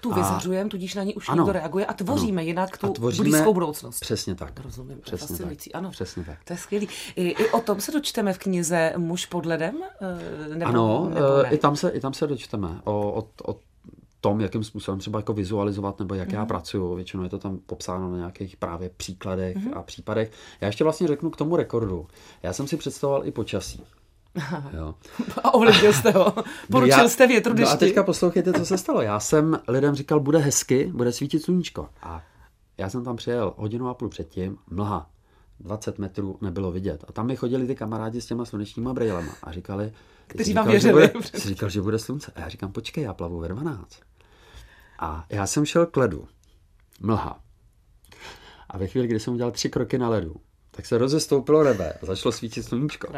tu 0.00 0.14
vyzařujeme, 0.14 0.70
tudíž 0.70 0.94
na 0.94 1.02
ní 1.02 1.14
už 1.14 1.28
ano, 1.28 1.42
někdo 1.42 1.52
reaguje 1.52 1.86
a 1.86 1.92
tvoříme 1.92 2.42
ano, 2.42 2.46
jinak 2.46 2.78
tu 2.78 2.92
tvoříme, 2.92 3.30
blízkou 3.30 3.54
budoucnost. 3.54 4.00
Přesně 4.00 4.34
tak. 4.34 4.60
Rozumím, 4.60 4.98
přesně 5.00 5.38
tak. 5.38 5.58
Ano, 5.74 5.90
přesně 5.90 6.24
tak. 6.24 6.38
To 6.44 6.52
je 6.52 6.58
skvělý. 6.58 6.88
I, 7.16 7.28
I 7.28 7.50
o 7.50 7.60
tom 7.60 7.80
se 7.80 7.92
dočteme 7.92 8.32
v 8.32 8.38
knize 8.38 8.92
Muž 8.96 9.26
pod 9.26 9.46
ledem? 9.46 9.74
Eh, 10.00 10.48
nebo, 10.54 10.66
ano, 10.66 11.10
nebo 11.14 11.26
eh, 11.44 11.54
i, 11.54 11.58
tam 11.58 11.76
se, 11.76 11.90
i 11.90 12.00
tam 12.00 12.14
se 12.14 12.26
dočteme 12.26 12.80
o, 12.84 13.12
o, 13.12 13.50
o 13.52 13.56
tom, 14.20 14.40
jakým 14.40 14.64
způsobem 14.64 14.98
třeba 14.98 15.18
jako 15.18 15.32
vizualizovat, 15.32 15.98
nebo 15.98 16.14
jak 16.14 16.28
mm. 16.28 16.34
já 16.34 16.40
mhm. 16.40 16.48
pracuju. 16.48 16.94
Většinou 16.94 17.22
je 17.22 17.28
to 17.28 17.38
tam 17.38 17.58
popsáno 17.58 18.10
na 18.10 18.16
nějakých 18.16 18.56
právě 18.56 18.90
příkladech 18.96 19.56
mm. 19.56 19.74
a 19.74 19.82
případech. 19.82 20.32
Já 20.60 20.66
ještě 20.66 20.84
vlastně 20.84 21.08
řeknu 21.08 21.30
k 21.30 21.36
tomu 21.36 21.56
rekordu. 21.56 22.06
Já 22.42 22.52
jsem 22.52 22.66
si 22.66 22.76
představoval 22.76 23.26
i 23.26 23.30
počasí. 23.30 23.82
Jo. 24.72 24.94
A 25.44 25.54
ovlivnil 25.54 25.92
jste 25.92 26.10
ho. 26.10 26.34
Poručil 26.70 26.96
no 26.96 27.02
já, 27.02 27.08
jste 27.08 27.26
větru 27.26 27.54
dešti. 27.54 27.70
No 27.70 27.74
a 27.74 27.76
teďka 27.76 28.02
poslouchejte, 28.02 28.52
co 28.52 28.66
se 28.66 28.78
stalo. 28.78 29.02
Já 29.02 29.20
jsem 29.20 29.58
lidem 29.68 29.94
říkal, 29.94 30.20
bude 30.20 30.38
hezky, 30.38 30.90
bude 30.94 31.12
svítit 31.12 31.42
sluníčko. 31.42 31.88
A 32.02 32.22
já 32.78 32.90
jsem 32.90 33.04
tam 33.04 33.16
přijel 33.16 33.54
hodinu 33.56 33.88
a 33.88 33.94
půl 33.94 34.08
předtím, 34.08 34.58
mlha. 34.70 35.10
20 35.60 35.98
metrů 35.98 36.38
nebylo 36.40 36.72
vidět. 36.72 37.04
A 37.08 37.12
tam 37.12 37.26
mi 37.26 37.36
chodili 37.36 37.66
ty 37.66 37.74
kamarádi 37.74 38.20
s 38.20 38.26
těma 38.26 38.44
slunečníma 38.44 38.92
brýlema 38.92 39.32
a 39.42 39.52
říkali, 39.52 39.92
kteří 40.26 40.54
vám 40.54 40.68
věřili. 40.68 41.02
Že 41.06 41.12
bude, 41.12 41.28
říkal, 41.34 41.68
že 41.68 41.82
bude 41.82 41.98
slunce. 41.98 42.32
A 42.34 42.40
já 42.40 42.48
říkám, 42.48 42.72
počkej, 42.72 43.04
já 43.04 43.14
plavu 43.14 43.38
ve 43.38 43.48
12. 43.48 44.00
A 44.98 45.26
já 45.28 45.46
jsem 45.46 45.64
šel 45.64 45.86
k 45.86 45.96
ledu. 45.96 46.28
Mlha. 47.00 47.40
A 48.68 48.78
ve 48.78 48.86
chvíli, 48.86 49.06
kdy 49.06 49.20
jsem 49.20 49.34
udělal 49.34 49.52
tři 49.52 49.68
kroky 49.68 49.98
na 49.98 50.08
ledu, 50.08 50.36
tak 50.80 50.86
se 50.86 50.98
rozestoupilo 50.98 51.64
nebe 51.64 51.92
a 52.02 52.06
začalo 52.06 52.32
svítit 52.32 52.62
sluníčko. 52.62 53.12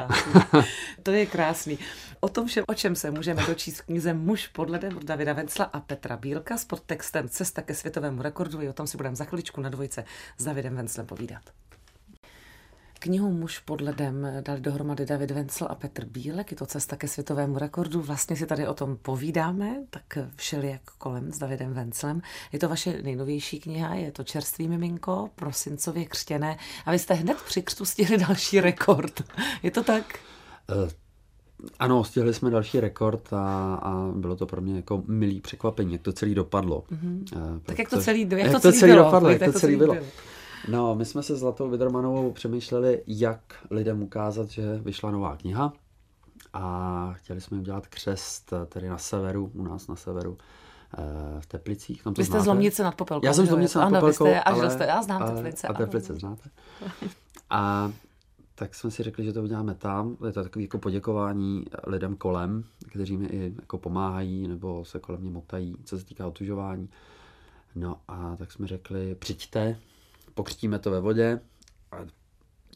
To 1.02 1.11
je 1.11 1.26
krásný. 1.26 1.78
O 2.21 2.28
tom 2.28 2.47
všem, 2.47 2.64
o 2.69 2.75
čem 2.75 2.97
se 2.97 3.11
můžeme 3.11 3.47
dočíst 3.47 3.81
v 3.81 3.83
knize 3.83 4.14
Muž 4.14 4.49
pod 4.49 4.71
ledem 4.71 4.97
od 4.97 5.04
Davida 5.04 5.33
Vencla 5.33 5.64
a 5.64 5.81
Petra 5.81 6.16
Bílka 6.16 6.59
s 6.59 6.64
podtextem 6.64 7.28
Cesta 7.28 7.62
ke 7.62 7.75
světovému 7.75 8.23
rekordu. 8.23 8.62
I 8.62 8.69
o 8.69 8.73
tom 8.73 8.87
si 8.87 8.97
budeme 8.97 9.16
za 9.16 9.25
chviličku 9.25 9.61
na 9.61 9.69
dvojce 9.69 10.04
s 10.38 10.45
Davidem 10.45 10.76
Venclem 10.76 11.07
povídat. 11.07 11.42
Knihu 13.02 13.30
Muž 13.30 13.59
pod 13.59 13.80
ledem 13.80 14.26
dali 14.40 14.61
dohromady 14.61 15.06
David 15.06 15.30
Vencel 15.30 15.66
a 15.71 15.75
Petr 15.75 16.04
Bílek. 16.04 16.50
Je 16.50 16.56
to 16.56 16.66
cesta 16.66 16.97
ke 16.97 17.09
světovému 17.09 17.59
rekordu. 17.59 18.00
Vlastně 18.00 18.37
si 18.37 18.47
tady 18.47 18.66
o 18.66 18.75
tom 18.75 18.97
povídáme, 18.97 19.76
tak 19.90 20.18
všelijak 20.37 20.80
kolem 20.99 21.32
s 21.32 21.38
Davidem 21.38 21.73
Venclem. 21.73 22.23
Je 22.52 22.59
to 22.59 22.68
vaše 22.68 23.02
nejnovější 23.02 23.61
kniha, 23.61 23.94
je 23.94 24.12
to 24.12 24.25
Čerstvý 24.25 24.68
miminko, 24.68 25.30
prosincově 25.37 26.04
křtěné. 26.04 26.56
A 26.87 26.92
vy 26.92 26.99
jste 26.99 27.14
hned 27.14 27.37
při 27.47 27.62
křtu 27.62 27.85
stihli 27.85 28.18
další 28.18 28.61
rekord. 28.61 29.23
Je 29.62 29.71
to 29.71 29.82
tak? 29.82 30.18
Uh. 30.82 30.90
Ano, 31.78 32.04
stihli 32.04 32.35
jsme 32.35 32.50
další 32.50 32.80
rekord 32.80 33.32
a, 33.32 33.75
a 33.75 34.09
bylo 34.14 34.37
to 34.37 34.47
pro 34.47 34.61
mě 34.61 34.76
jako 34.76 35.02
milý 35.06 35.40
překvapení, 35.40 35.92
jak 35.92 36.02
to 36.02 36.12
celý 36.12 36.35
dopadlo. 36.35 36.85
Mm-hmm. 36.92 37.52
Uh, 37.52 37.59
tak 37.62 37.78
jak 37.78 37.90
to 37.90 38.00
celý, 38.00 38.21
jak, 38.21 38.32
jak 38.32 38.52
to 38.52 38.61
celý, 38.61 38.78
celý 38.78 38.92
bylo, 38.92 39.04
dopadlo, 39.04 39.30
jak 39.30 39.42
to 39.44 39.52
celý 39.52 39.76
bylo. 39.76 39.94
bylo. 39.94 40.06
No, 40.69 40.95
my 40.95 41.04
jsme 41.04 41.23
se 41.23 41.37
s 41.37 41.38
Zlatou 41.38 41.71
Vidromanovou 41.71 42.33
přemýšleli, 42.33 43.02
jak 43.07 43.40
lidem 43.71 44.02
ukázat, 44.02 44.50
že 44.50 44.78
vyšla 44.78 45.11
nová 45.11 45.37
kniha 45.37 45.73
a 46.52 47.12
chtěli 47.12 47.40
jsme 47.40 47.59
udělat 47.59 47.87
křest 47.87 48.52
tedy 48.69 48.88
na 48.88 48.99
severu, 48.99 49.50
u 49.54 49.62
nás 49.62 49.88
na 49.88 49.97
severu, 49.97 50.38
eh, 50.99 51.40
v 51.40 51.47
Teplicích. 51.47 52.02
Tam 52.02 52.15
to 52.15 52.21
Vy 52.21 52.25
jste 52.25 52.32
znáte. 52.32 52.45
z 52.45 52.47
Lomnice 52.47 52.82
nad 52.82 52.95
Popelkou. 52.95 53.26
Já 53.26 53.32
jsem 53.32 53.47
z 53.47 53.50
Lomnice 53.50 53.78
nad 53.78 53.91
Popelkou, 53.91 54.25
jste, 54.26 54.41
ale, 54.43 54.71
jste, 54.71 54.84
já 54.87 55.02
znám 55.02 55.23
ale, 55.23 55.34
Teplice. 55.34 55.67
A 55.69 55.73
Teplice 55.73 56.15
znáte. 56.15 56.50
A 57.50 57.93
tak 58.54 58.75
jsme 58.75 58.91
si 58.91 59.02
řekli, 59.02 59.25
že 59.25 59.32
to 59.32 59.43
uděláme 59.43 59.75
tam. 59.75 60.17
Je 60.26 60.32
to 60.32 60.43
takové 60.43 60.63
jako 60.63 60.78
poděkování 60.78 61.65
lidem 61.87 62.17
kolem, 62.17 62.65
kteří 62.89 63.17
mi 63.17 63.26
i 63.26 63.54
jako 63.60 63.78
pomáhají 63.78 64.49
nebo 64.49 64.84
se 64.84 64.99
kolem 64.99 65.21
mě 65.21 65.30
motají, 65.30 65.76
co 65.84 65.99
se 65.99 66.04
týká 66.04 66.26
otužování. 66.26 66.89
No 67.75 67.97
a 68.08 68.37
tak 68.37 68.52
jsme 68.52 68.67
řekli, 68.67 69.15
přijďte, 69.15 69.76
pokřtíme 70.34 70.78
to 70.78 70.90
ve 70.90 71.00
vodě 71.00 71.40
a 71.92 71.97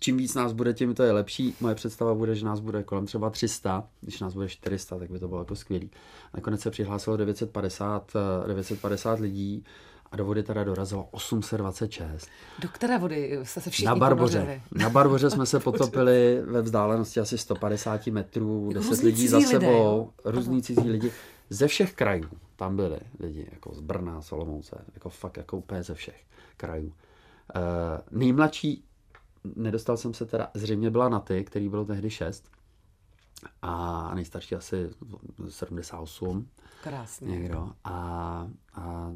čím 0.00 0.16
víc 0.16 0.34
nás 0.34 0.52
bude, 0.52 0.74
tím 0.74 0.94
to 0.94 1.02
je 1.02 1.12
lepší. 1.12 1.54
Moje 1.60 1.74
představa 1.74 2.14
bude, 2.14 2.34
že 2.34 2.44
nás 2.44 2.60
bude 2.60 2.82
kolem 2.82 3.06
třeba 3.06 3.30
300, 3.30 3.88
když 4.00 4.20
nás 4.20 4.34
bude 4.34 4.48
400, 4.48 4.98
tak 4.98 5.10
by 5.10 5.18
to 5.18 5.28
bylo 5.28 5.40
jako 5.40 5.56
skvělý. 5.56 5.90
Nakonec 6.34 6.60
se 6.60 6.70
přihlásilo 6.70 7.16
950, 7.16 8.12
950 8.46 9.20
lidí 9.20 9.64
a 10.12 10.16
do 10.16 10.24
vody 10.24 10.42
teda 10.42 10.64
dorazilo 10.64 11.08
826. 11.10 12.28
Do 12.58 12.68
které 12.68 12.98
vody 12.98 13.38
jste 13.42 13.60
se 13.60 13.70
všichni 13.70 13.86
Na 13.86 13.96
Barboře. 13.96 14.38
Ponořili? 14.38 14.62
Na 14.72 14.90
Barboře 14.90 15.30
jsme 15.30 15.46
se 15.46 15.60
potopili 15.70 16.42
ve 16.44 16.62
vzdálenosti 16.62 17.20
asi 17.20 17.38
150 17.38 18.06
metrů, 18.06 18.70
10 18.74 18.90
jako 18.90 19.06
lidí 19.06 19.28
za 19.28 19.40
sebou, 19.40 20.12
lidé, 20.24 20.36
různí 20.36 20.62
cizí 20.62 20.90
lidi. 20.90 21.12
Ze 21.50 21.68
všech 21.68 21.94
krajů 21.94 22.28
tam 22.56 22.76
byli 22.76 22.98
lidi, 23.20 23.48
jako 23.52 23.74
z 23.74 23.80
Brna, 23.80 24.22
Solomouce, 24.22 24.84
jako 24.94 25.08
fakt 25.08 25.36
jako 25.36 25.56
úplně 25.56 25.82
ze 25.82 25.94
všech 25.94 26.24
krajů. 26.56 26.92
Uh, 27.54 28.18
nejmladší, 28.18 28.85
nedostal 29.56 29.96
jsem 29.96 30.14
se 30.14 30.26
teda, 30.26 30.50
zřejmě 30.54 30.90
byla 30.90 31.09
na 31.09 31.20
ty, 31.20 31.44
který 31.44 31.68
bylo 31.68 31.85
tehdy 31.85 32.11
6. 32.11 32.50
A 33.62 34.14
nejstarší 34.14 34.54
asi 34.54 34.90
78. 35.48 36.48
Krásně. 36.82 37.28
Někdo. 37.28 37.70
A, 37.85 38.48
a 38.74 39.12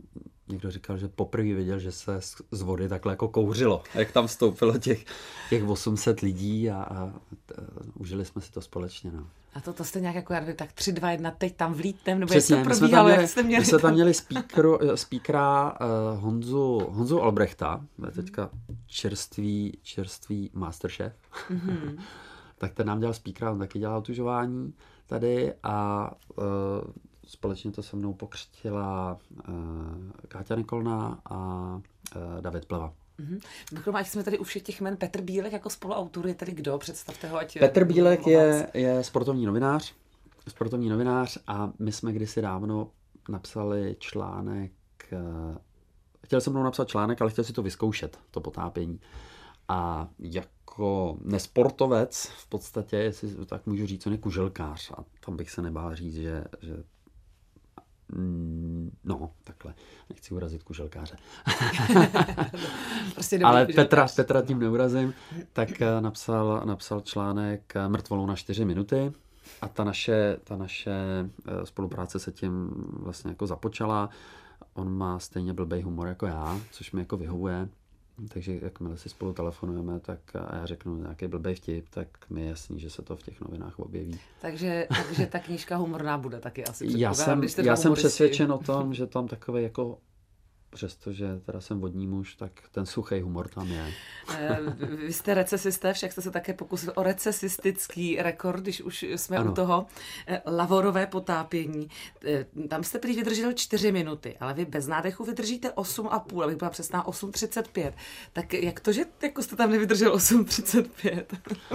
někdo 0.48 0.70
říkal, 0.70 0.98
že 0.98 1.08
poprvé 1.08 1.54
viděl, 1.54 1.78
že 1.78 1.92
se 1.92 2.20
z 2.50 2.62
vody 2.62 2.88
takhle 2.88 3.12
jako 3.12 3.28
kouřilo, 3.28 3.82
jak 3.94 4.12
tam 4.12 4.26
vstoupilo 4.26 4.78
těch, 4.78 5.04
těch 5.48 5.68
800 5.68 6.20
lidí 6.20 6.70
a, 6.70 6.82
a 6.82 7.12
t, 7.46 7.54
užili 7.94 8.24
jsme 8.24 8.42
si 8.42 8.52
to 8.52 8.60
společně. 8.60 9.12
No. 9.12 9.26
A 9.54 9.60
to, 9.60 9.72
to 9.72 9.84
jste 9.84 10.00
nějak 10.00 10.14
jako, 10.14 10.34
tak 10.56 10.72
3, 10.72 10.92
2, 10.92 11.10
1, 11.10 11.30
teď 11.30 11.56
tam 11.56 11.74
vlítnem, 11.74 12.20
nebo 12.20 12.30
Přesně, 12.30 12.56
jak 12.56 12.64
to 12.64 12.70
probíhalo, 12.70 13.08
měli, 13.08 13.22
jak 13.22 13.30
jste 13.30 13.42
měli? 13.42 13.60
My 13.60 13.66
jsme 13.66 13.78
tam 13.78 13.92
měli 13.92 14.14
speaker, 14.14 14.66
speakera 14.94 15.72
uh, 15.80 16.22
Honzu, 16.22 16.86
Honzu 16.90 17.22
Albrechta, 17.22 17.84
mm. 17.98 18.10
teďka 18.10 18.50
čerstvý, 18.86 19.78
čerstvý 19.82 20.50
masterchef. 20.54 21.12
Mm-hmm. 21.50 22.00
tak 22.58 22.74
ten 22.74 22.86
nám 22.86 23.00
dělal 23.00 23.14
speakera, 23.14 23.50
on 23.50 23.58
taky 23.58 23.78
dělal 23.78 23.98
otužování 23.98 24.74
tady 25.06 25.54
a 25.62 26.10
uh, 26.36 26.44
společně 27.26 27.70
to 27.70 27.82
se 27.82 27.96
mnou 27.96 28.14
pokřtila 28.14 29.18
uh, 29.48 29.54
Káťa 30.28 30.54
Nikolna 30.54 31.18
a 31.24 31.36
uh, 32.16 32.40
David 32.40 32.64
Pleva. 32.64 32.92
Mm-hmm. 33.20 33.96
Ať 33.96 34.06
jsme 34.06 34.24
tady 34.24 34.38
u 34.38 34.44
všech 34.44 34.62
těch 34.62 34.80
jmen, 34.80 34.96
Petr 34.96 35.20
Bílek 35.20 35.52
jako 35.52 35.70
spoluautor 35.70 36.26
je 36.26 36.34
tady 36.34 36.52
kdo? 36.52 36.78
Představte 36.78 37.28
ho, 37.28 37.38
ať... 37.38 37.58
Petr 37.58 37.84
Bílek 37.84 38.26
je, 38.26 38.70
je 38.74 39.04
sportovní 39.04 39.46
novinář, 39.46 39.94
sportovní 40.48 40.88
novinář 40.88 41.38
a 41.46 41.72
my 41.78 41.92
jsme 41.92 42.12
kdysi 42.12 42.42
dávno 42.42 42.90
napsali 43.28 43.96
článek, 43.98 44.72
uh, 45.12 45.56
chtěl 46.24 46.40
jsem 46.40 46.52
mnou 46.52 46.62
napsat 46.62 46.88
článek, 46.88 47.22
ale 47.22 47.30
chtěl 47.30 47.44
si 47.44 47.52
to 47.52 47.62
vyzkoušet, 47.62 48.18
to 48.30 48.40
potápění. 48.40 49.00
A 49.68 50.08
jako 50.18 51.18
nesportovec 51.24 52.26
v 52.26 52.48
podstatě, 52.48 52.96
jestli 52.96 53.46
tak 53.46 53.66
můžu 53.66 53.86
říct, 53.86 54.06
on 54.06 54.12
je 54.12 54.18
kuželkář 54.18 54.90
a 54.90 55.04
tam 55.24 55.36
bych 55.36 55.50
se 55.50 55.62
nebál 55.62 55.94
říct, 55.94 56.14
že, 56.14 56.44
že 56.62 56.76
no, 59.04 59.30
takhle, 59.44 59.74
nechci 60.08 60.34
urazit 60.34 60.62
kuželkáře. 60.62 61.16
prostě 63.14 63.38
Ale 63.38 63.66
Petra, 63.66 64.06
Petra 64.16 64.42
tím 64.42 64.58
neurazím, 64.58 65.14
tak 65.52 65.82
eh, 65.82 66.00
napsal, 66.00 66.62
napsal 66.64 67.00
článek 67.00 67.76
eh, 67.76 67.88
Mrtvolou 67.88 68.26
na 68.26 68.36
čtyři 68.36 68.64
minuty 68.64 69.12
a 69.60 69.68
ta 69.68 69.84
naše, 69.84 70.36
ta 70.44 70.56
naše 70.56 70.90
eh, 71.48 71.66
spolupráce 71.66 72.18
se 72.18 72.32
tím 72.32 72.70
vlastně 72.92 73.30
jako 73.30 73.46
započala. 73.46 74.10
On 74.74 74.96
má 74.96 75.18
stejně 75.18 75.52
blbej 75.52 75.82
humor 75.82 76.08
jako 76.08 76.26
já, 76.26 76.60
což 76.70 76.92
mi 76.92 77.00
jako 77.00 77.16
vyhovuje. 77.16 77.68
Takže 78.28 78.58
jakmile 78.62 78.96
si 78.96 79.08
spolu 79.08 79.32
telefonujeme, 79.32 80.00
tak 80.00 80.18
a 80.34 80.56
já 80.56 80.66
řeknu 80.66 80.96
nějaký 80.96 81.26
blbý 81.26 81.54
vtip, 81.54 81.88
tak 81.88 82.08
mi 82.30 82.40
je 82.40 82.48
jasný, 82.48 82.80
že 82.80 82.90
se 82.90 83.02
to 83.02 83.16
v 83.16 83.22
těch 83.22 83.40
novinách 83.40 83.78
objeví. 83.78 84.18
Takže, 84.40 84.86
takže 85.06 85.26
ta 85.26 85.38
knížka 85.38 85.76
humorná 85.76 86.18
bude 86.18 86.40
taky 86.40 86.64
asi 86.64 86.86
Já 86.98 87.14
jsem, 87.14 87.42
já 87.62 87.76
jsem 87.76 87.94
přesvědčen 87.94 88.52
o 88.52 88.58
tom, 88.58 88.94
že 88.94 89.06
tam 89.06 89.28
takový 89.28 89.62
jako 89.62 89.98
přestože 90.70 91.40
teda 91.46 91.60
jsem 91.60 91.80
vodní 91.80 92.06
muž, 92.06 92.34
tak 92.34 92.52
ten 92.72 92.86
suchý 92.86 93.20
humor 93.20 93.48
tam 93.48 93.68
je. 93.68 93.92
Eh, 94.34 94.58
vy 94.80 95.12
jste 95.12 95.34
recesisté, 95.34 95.92
však 95.92 96.12
jste 96.12 96.22
se 96.22 96.30
také 96.30 96.54
pokusil 96.54 96.92
o 96.96 97.02
recesistický 97.02 98.22
rekord, 98.22 98.62
když 98.62 98.80
už 98.80 99.02
jsme 99.02 99.36
ano. 99.36 99.50
u 99.50 99.54
toho. 99.54 99.86
Eh, 100.26 100.42
lavorové 100.46 101.06
potápění. 101.06 101.88
Eh, 102.26 102.46
tam 102.68 102.84
jste 102.84 102.98
prý 102.98 103.16
vydržel 103.16 103.52
4 103.52 103.92
minuty, 103.92 104.36
ale 104.40 104.54
vy 104.54 104.64
bez 104.64 104.86
nádechu 104.86 105.24
vydržíte 105.24 105.70
8,5, 105.70 106.42
abych 106.42 106.56
byla 106.56 106.70
přesná 106.70 107.06
8,35. 107.06 107.94
Tak 108.32 108.52
jak 108.52 108.80
to, 108.80 108.92
že 108.92 109.04
jako 109.22 109.42
jste 109.42 109.56
tam 109.56 109.70
nevydržel 109.70 110.12
8,35 110.14 111.24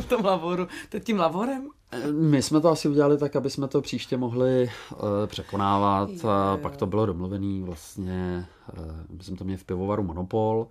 v 0.02 0.06
tom 0.06 0.26
lavoru? 0.26 0.68
To 0.90 1.00
tím 1.00 1.20
lavorem? 1.20 1.70
My 2.12 2.42
jsme 2.42 2.62
to 2.62 2.70
asi 2.70 2.90
udělali 2.90 3.18
tak, 3.18 3.36
aby 3.36 3.50
jsme 3.50 3.68
to 3.68 3.82
příště 3.82 4.18
mohli 4.18 4.70
uh, 4.92 5.00
překonávat. 5.26 6.10
Jo, 6.10 6.30
jo. 6.30 6.58
Pak 6.62 6.78
to 6.78 6.86
bylo 6.86 7.06
domluvený 7.06 7.64
vlastně, 7.64 8.48
uh, 8.78 9.20
jsme 9.22 9.38
to 9.38 9.44
měli 9.44 9.58
v 9.58 9.64
pivovaru 9.64 10.04
Monopol 10.04 10.68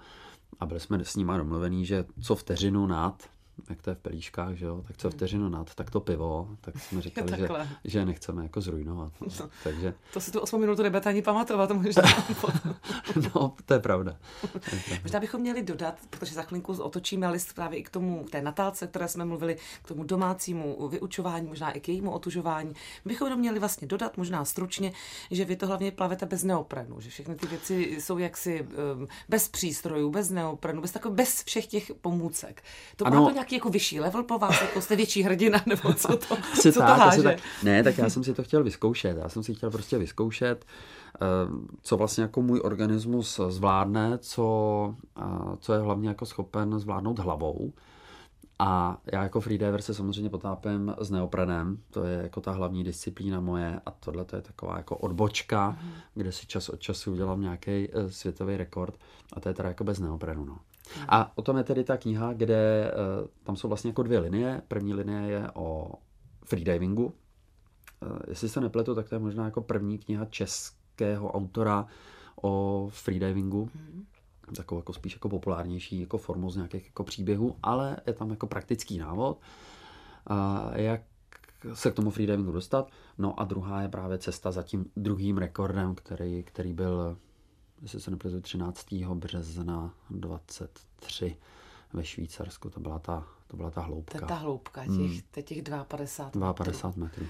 a 0.61 0.67
byli 0.67 0.81
jsme 0.81 1.05
s 1.05 1.17
nimi 1.17 1.33
domluvený, 1.37 1.87
že 1.87 2.05
co 2.21 2.35
vteřinu 2.35 2.87
nad, 2.87 3.23
jak 3.71 3.83
to 3.83 3.91
je 3.91 3.97
v 3.97 3.99
pelíškách, 3.99 4.55
že 4.55 4.65
jo, 4.67 4.83
tak 4.87 4.97
co 4.97 5.11
vteřinu 5.11 5.49
nad, 5.49 5.75
tak 5.75 5.91
to 5.91 6.01
pivo, 6.01 6.49
tak 6.61 6.79
jsme 6.79 7.01
říkali, 7.01 7.33
že, 7.37 7.49
že 7.85 8.05
nechceme 8.05 8.43
jako 8.43 8.61
zrujnovat. 8.61 9.13
No. 9.21 9.29
No, 9.41 9.51
Takže... 9.65 9.95
To 10.13 10.21
si 10.21 10.31
tu 10.31 10.41
8 10.41 10.61
minutu 10.61 10.83
nebudete 10.83 11.09
ani 11.09 11.23
pamatovat, 11.23 11.71
možná. 11.71 12.03
no, 13.35 13.55
to 13.67 13.75
je 13.75 13.81
pravda. 13.81 14.17
Možná 15.03 15.21
bychom 15.21 15.41
měli 15.41 15.63
dodat, 15.63 15.99
protože 16.11 16.35
za 16.35 16.43
chvilku 16.43 16.73
otočíme 16.73 17.29
list 17.29 17.53
právě 17.53 17.79
i 17.79 17.83
k 17.83 17.91
tomu, 17.91 18.25
k 18.25 18.31
té 18.31 18.43
natálce, 18.43 18.87
které 18.87 19.09
jsme 19.09 19.25
mluvili, 19.25 19.57
k 19.83 19.89
tomu 19.89 20.05
domácímu 20.05 20.89
vyučování, 20.89 21.49
možná 21.49 21.71
i 21.71 21.81
k 21.81 21.89
jejímu 21.89 22.11
otužování. 22.11 22.75
Bychom 23.05 23.29
to 23.29 23.37
měli 23.37 23.59
vlastně 23.59 23.89
dodat, 23.89 24.17
možná 24.17 24.45
stručně, 24.45 24.93
že 25.31 25.45
vy 25.45 25.57
to 25.57 25.67
hlavně 25.67 25.93
plavete 25.93 26.27
bez 26.27 26.45
neoprenu, 26.45 27.01
že 27.01 27.11
všechny 27.11 27.35
ty 27.35 27.47
věci 27.47 27.97
jsou 28.01 28.19
jaksi 28.19 28.63
um, 28.63 29.09
bez 29.29 29.49
přístrojů, 29.49 30.11
bez 30.11 30.31
neoprenu, 30.31 30.83
bez 30.83 30.91
takové, 30.91 31.15
bez 31.15 31.45
všech 31.45 31.67
těch 31.67 31.93
pomůcek. 32.01 32.63
To 32.97 33.07
ano, 33.07 33.29
to 33.29 33.35
nějaký 33.45 33.55
jako 33.55 33.71
vyšší 33.71 34.01
level 34.01 34.23
po 34.23 34.39
vás, 34.39 34.61
jako 34.61 34.81
jste 34.81 34.97
větší 34.97 35.23
hrdina, 35.23 35.61
nebo 35.67 35.95
co 35.95 36.09
to, 36.17 36.37
co 36.63 36.73
to 36.73 36.79
tak, 36.79 36.99
háže? 36.99 37.23
Tak, 37.23 37.39
ne, 37.63 37.83
tak 37.83 37.99
já 37.99 38.11
jsem 38.11 38.25
si 38.25 38.35
to 38.35 38.43
chtěl 38.43 38.65
vyzkoušet. 38.65 39.17
Já 39.17 39.29
jsem 39.29 39.43
si 39.43 39.55
chtěl 39.55 39.71
prostě 39.71 39.99
vyzkoušet, 39.99 40.65
eh, 40.65 41.19
co 41.83 41.97
vlastně 41.97 42.23
jako 42.23 42.43
můj 42.43 42.61
organismus 42.65 43.41
zvládne, 43.49 44.19
co, 44.19 44.95
eh, 45.19 45.57
co 45.61 45.73
je 45.73 45.79
hlavně 45.79 46.09
jako 46.09 46.27
schopen 46.27 46.79
zvládnout 46.79 47.19
hlavou. 47.19 47.73
A 48.59 48.99
já 49.13 49.23
jako 49.23 49.41
freediver 49.41 49.83
se 49.83 49.95
samozřejmě 49.95 50.31
potápím 50.31 50.95
s 50.99 51.11
neoprenem, 51.11 51.79
to 51.91 52.05
je 52.05 52.23
jako 52.23 52.41
ta 52.41 52.53
hlavní 52.53 52.85
disciplína 52.85 53.41
moje 53.41 53.81
a 53.87 53.91
tohle 53.91 54.25
to 54.25 54.37
je 54.37 54.43
taková 54.43 54.77
jako 54.77 54.97
odbočka, 54.97 55.71
mm. 55.83 55.91
kde 56.15 56.33
si 56.33 56.47
čas 56.47 56.69
od 56.69 56.81
času 56.81 57.13
udělám 57.13 57.41
nějaký 57.41 57.89
uh, 57.89 58.09
světový 58.09 58.57
rekord 58.57 58.95
a 59.33 59.41
to 59.41 59.49
je 59.49 59.55
teda 59.55 59.69
jako 59.69 59.85
bez 59.85 59.99
neoprenu. 59.99 60.45
No. 60.45 60.59
A 61.09 61.39
o 61.39 61.43
tom 61.43 61.57
je 61.57 61.65
tedy 61.65 61.85
ta 61.85 61.97
kniha, 61.97 62.33
kde 62.33 62.93
uh, 62.93 63.29
tam 63.45 63.57
jsou 63.57 63.69
vlastně 63.69 63.91
jako 63.91 64.03
dvě 64.03 64.19
linie. 64.19 64.63
První 64.69 64.95
linie 64.95 65.21
je 65.21 65.51
o 65.55 65.93
freedivingu. 66.45 67.05
Uh, 67.05 68.19
jestli 68.29 68.49
se 68.49 68.61
nepletu, 68.61 68.95
tak 68.95 69.09
to 69.09 69.15
je 69.15 69.19
možná 69.19 69.45
jako 69.45 69.61
první 69.61 69.99
kniha 69.99 70.25
českého 70.25 71.33
autora 71.33 71.87
o 72.43 72.87
freedivingu. 72.93 73.71
Mm. 73.75 74.05
Takovou 74.57 74.79
jako 74.79 74.93
spíš 74.93 75.13
jako 75.13 75.29
populárnější 75.29 76.01
jako 76.01 76.19
formou 76.19 76.51
z 76.51 76.57
nějakých 76.57 76.87
jako 76.87 77.05
příběhů, 77.05 77.57
ale 77.63 77.97
je 78.07 78.13
tam 78.13 78.31
jako 78.31 78.47
praktický 78.47 78.99
návod, 78.99 79.41
jak 80.75 81.01
se 81.75 81.91
k 81.91 81.95
tomu 81.95 82.11
freedivingu 82.11 82.53
dostat. 82.53 82.91
No 83.19 83.41
a 83.41 83.45
druhá 83.45 83.83
je 83.83 83.89
právě 83.89 84.19
cesta 84.19 84.53
za 84.53 84.63
tím 84.63 84.91
druhým 84.97 85.39
rekordem, 85.39 85.95
který, 85.95 86.43
který 86.43 86.73
byl 86.73 87.17
jestli 87.85 88.01
se 88.01 88.11
nepletu, 88.11 88.41
13. 88.41 88.87
března 89.15 89.95
23 90.11 91.37
ve 91.93 92.05
Švýcarsku. 92.05 92.71
To 92.71 92.81
byla 92.81 92.99
ta, 92.99 93.27
to 93.47 93.57
byla 93.57 93.71
ta 93.71 93.81
hloubka. 93.81 94.19
To 94.19 94.27
ta 94.27 94.35
hloubka, 94.35 94.85
těch, 94.85 94.93
hmm. 94.93 95.21
těch 95.45 95.63
52 95.89 96.49
metrů. 96.49 96.93
metrů. 96.97 97.27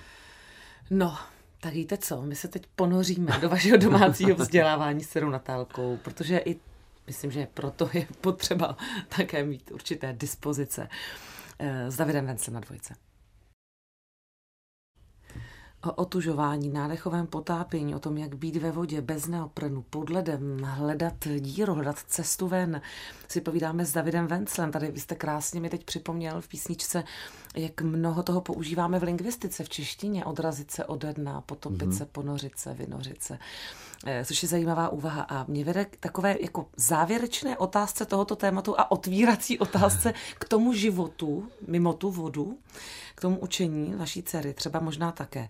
No, 0.91 1.19
tak 1.61 1.73
víte 1.75 1.97
co, 1.97 2.23
my 2.23 2.37
se 2.37 2.49
teď 2.49 2.67
ponoříme 2.77 3.39
do 3.39 3.49
vašeho 3.49 3.77
domácího 3.77 4.35
vzdělávání 4.37 5.05
s 5.05 5.09
Serou 5.09 5.31
Natálkou, 5.31 5.97
protože 5.97 6.39
i 6.39 6.57
myslím, 7.07 7.31
že 7.31 7.49
proto 7.55 7.91
je 7.93 8.07
potřeba 8.21 8.77
také 9.17 9.45
mít 9.45 9.71
určité 9.71 10.13
dispozice 10.13 10.89
eh, 11.59 11.91
s 11.91 11.97
Davidem 11.97 12.27
Vencem 12.27 12.55
na 12.55 12.61
dvojce 12.61 12.95
o 15.87 15.93
otužování, 15.93 16.69
nádechovém 16.69 17.27
potápění, 17.27 17.95
o 17.95 17.99
tom, 17.99 18.19
jak 18.19 18.35
být 18.35 18.57
ve 18.57 18.71
vodě 18.71 19.01
bez 19.01 19.27
neoprenu, 19.27 19.85
pod 19.91 20.11
ledem, 20.11 20.59
hledat 20.65 21.15
díru, 21.39 21.75
hledat 21.75 21.99
cestu 21.99 22.49
ven, 22.49 22.81
si 23.29 23.41
povídáme 23.41 23.85
s 23.85 23.93
Davidem 23.93 24.27
Venclem. 24.27 24.73
Tady 24.73 24.91
vy 24.91 25.01
jste 25.01 25.15
krásně 25.15 25.61
mi 25.61 25.71
teď 25.71 25.85
připomněl 25.85 26.41
v 26.41 26.49
písničce, 26.49 27.05
jak 27.55 27.83
mnoho 27.83 28.23
toho 28.23 28.41
používáme 28.41 28.99
v 28.99 29.03
lingvistice, 29.03 29.65
v 29.65 29.69
češtině, 29.69 30.25
odrazit 30.25 30.71
se 30.71 30.85
ode 30.85 31.13
dna, 31.13 31.41
potopit 31.41 31.89
mm-hmm. 31.89 31.99
se, 31.99 32.07
ponořit 32.07 32.59
se, 32.59 32.75
vynořit 32.75 33.23
se 33.23 33.39
eh, 34.07 34.25
což 34.25 34.43
je 34.43 34.49
zajímavá 34.49 34.89
úvaha. 34.89 35.23
A 35.23 35.45
mě 35.49 35.65
vede 35.65 35.85
k 35.85 35.97
takové 35.97 36.37
jako 36.41 36.67
závěrečné 36.77 37.59
otázce 37.59 38.05
tohoto 38.07 38.37
tématu 38.37 38.81
a 38.81 38.91
otvírací 38.91 39.59
otázce 39.59 40.15
k 40.39 40.49
tomu 40.49 40.73
životu 40.73 41.49
mimo 41.69 41.93
tu 41.93 42.11
vodu 42.11 42.59
k 43.15 43.21
tomu 43.21 43.39
učení 43.39 43.95
vaší 43.95 44.23
dcery, 44.23 44.55
třeba 44.55 44.81
možná 44.81 45.13
také. 45.13 45.49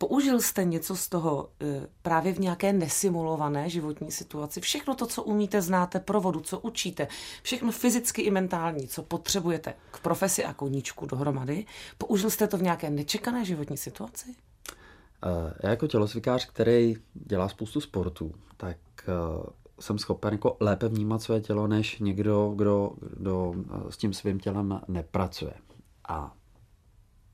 Použil 0.00 0.40
jste 0.40 0.64
něco 0.64 0.96
z 0.96 1.08
toho 1.08 1.48
e, 1.62 1.86
právě 2.02 2.32
v 2.32 2.38
nějaké 2.38 2.72
nesimulované 2.72 3.70
životní 3.70 4.10
situaci? 4.10 4.60
Všechno 4.60 4.94
to, 4.94 5.06
co 5.06 5.22
umíte, 5.22 5.62
znáte 5.62 6.00
pro 6.00 6.20
vodu, 6.20 6.40
co 6.40 6.58
učíte, 6.58 7.08
všechno 7.42 7.72
fyzicky 7.72 8.22
i 8.22 8.30
mentální, 8.30 8.88
co 8.88 9.02
potřebujete 9.02 9.74
k 9.90 10.00
profesi 10.00 10.44
a 10.44 10.54
koníčku 10.54 11.06
dohromady, 11.06 11.66
použil 11.98 12.30
jste 12.30 12.46
to 12.46 12.58
v 12.58 12.62
nějaké 12.62 12.90
nečekané 12.90 13.44
životní 13.44 13.76
situaci? 13.76 14.30
E, 14.30 15.54
já 15.62 15.70
jako 15.70 15.86
tělocvikář, 15.86 16.46
který 16.46 16.96
dělá 17.14 17.48
spoustu 17.48 17.80
sportů, 17.80 18.34
tak 18.56 18.76
e, 19.08 19.12
jsem 19.80 19.98
schopen 19.98 20.32
jako 20.32 20.56
lépe 20.60 20.88
vnímat 20.88 21.22
své 21.22 21.40
tělo, 21.40 21.66
než 21.66 21.98
někdo, 21.98 22.52
kdo, 22.56 22.92
kdo 23.16 23.54
s 23.90 23.96
tím 23.96 24.12
svým 24.12 24.40
tělem 24.40 24.80
nepracuje. 24.88 25.54
A 26.08 26.34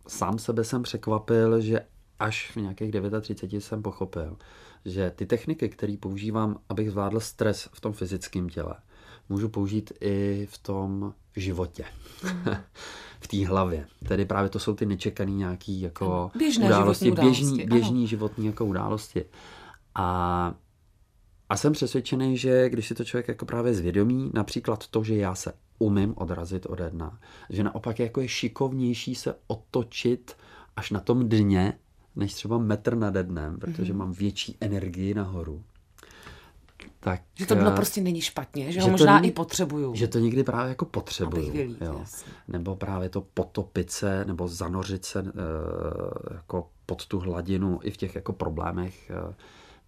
sám 0.09 0.39
sebe 0.39 0.65
jsem 0.65 0.83
překvapil, 0.83 1.61
že 1.61 1.81
až 2.19 2.51
v 2.51 2.57
nějakých 2.57 2.93
39 3.21 3.61
jsem 3.61 3.83
pochopil, 3.83 4.37
že 4.85 5.13
ty 5.17 5.27
techniky, 5.27 5.69
které 5.69 5.97
používám, 6.01 6.59
abych 6.69 6.91
zvládl 6.91 7.21
stres 7.21 7.69
v 7.73 7.81
tom 7.81 7.93
fyzickém 7.93 8.49
těle, 8.49 8.75
můžu 9.29 9.49
použít 9.49 9.93
i 10.01 10.47
v 10.51 10.59
tom 10.59 11.15
životě. 11.37 11.85
Mm. 12.25 12.55
v 13.21 13.29
té 13.29 13.47
hlavě. 13.47 13.87
Tedy 14.09 14.25
právě 14.25 14.51
to 14.51 14.59
jsou 14.59 14.75
ty 14.75 14.87
nečekané 14.87 15.31
nějaké 15.31 15.73
jako 15.73 16.31
Běžné 16.39 16.67
události, 16.67 17.11
události, 17.11 17.43
běžný, 17.43 17.67
běžný 17.67 18.07
životní 18.07 18.47
jako 18.47 18.65
události. 18.65 19.25
A, 19.95 20.55
a 21.49 21.57
jsem 21.57 21.73
přesvědčený, 21.73 22.39
že 22.39 22.71
když 22.71 22.89
si 22.89 22.95
to 22.95 23.05
člověk 23.05 23.29
jako 23.29 23.47
právě 23.47 23.75
zvědomí, 23.75 24.31
například 24.35 24.87
to, 24.87 25.05
že 25.05 25.17
já 25.17 25.35
se 25.35 25.53
umím 25.79 26.15
odrazit 26.17 26.67
ode 26.67 26.91
dna. 26.91 27.19
Že 27.51 27.65
naopak 27.65 27.99
jako 27.99 28.21
je 28.21 28.29
šikovnější 28.29 29.15
se 29.15 29.35
otočit 29.47 30.37
až 30.77 30.91
na 30.91 31.01
tom 31.01 31.29
dně, 31.29 31.79
než 32.17 32.35
třeba 32.35 32.59
metr 32.59 32.97
nad 32.97 33.15
dnem, 33.15 33.59
protože 33.59 33.93
mm-hmm. 33.93 33.97
mám 33.97 34.13
větší 34.13 34.57
energii 34.61 35.15
nahoru. 35.15 35.63
Tak, 37.01 37.23
že 37.35 37.47
to 37.47 37.55
dno 37.55 37.73
eh, 37.73 37.75
prostě 37.75 38.01
není 38.01 38.21
špatně, 38.21 38.67
že, 38.67 38.73
že 38.73 38.81
ho 38.81 38.89
možná 38.89 39.15
není, 39.15 39.29
i 39.29 39.33
potřebuju. 39.33 39.95
Že 39.95 40.09
to 40.09 40.19
někdy 40.19 40.45
právě 40.45 40.69
jako 40.69 40.85
potřebuju. 40.85 41.53
Vylít, 41.53 41.81
jo. 41.81 42.05
Nebo 42.49 42.77
právě 42.77 43.09
to 43.09 43.21
potopit 43.21 43.91
se, 43.91 44.25
nebo 44.25 44.49
zanořit 44.49 45.05
se 45.05 45.23
uh, 45.23 45.29
jako 46.35 46.71
pod 46.87 47.07
tu 47.07 47.19
hladinu 47.19 47.81
i 47.83 47.91
v 47.91 47.97
těch 47.97 48.15
jako 48.15 48.33
problémech, 48.33 49.13
uh, 49.27 49.35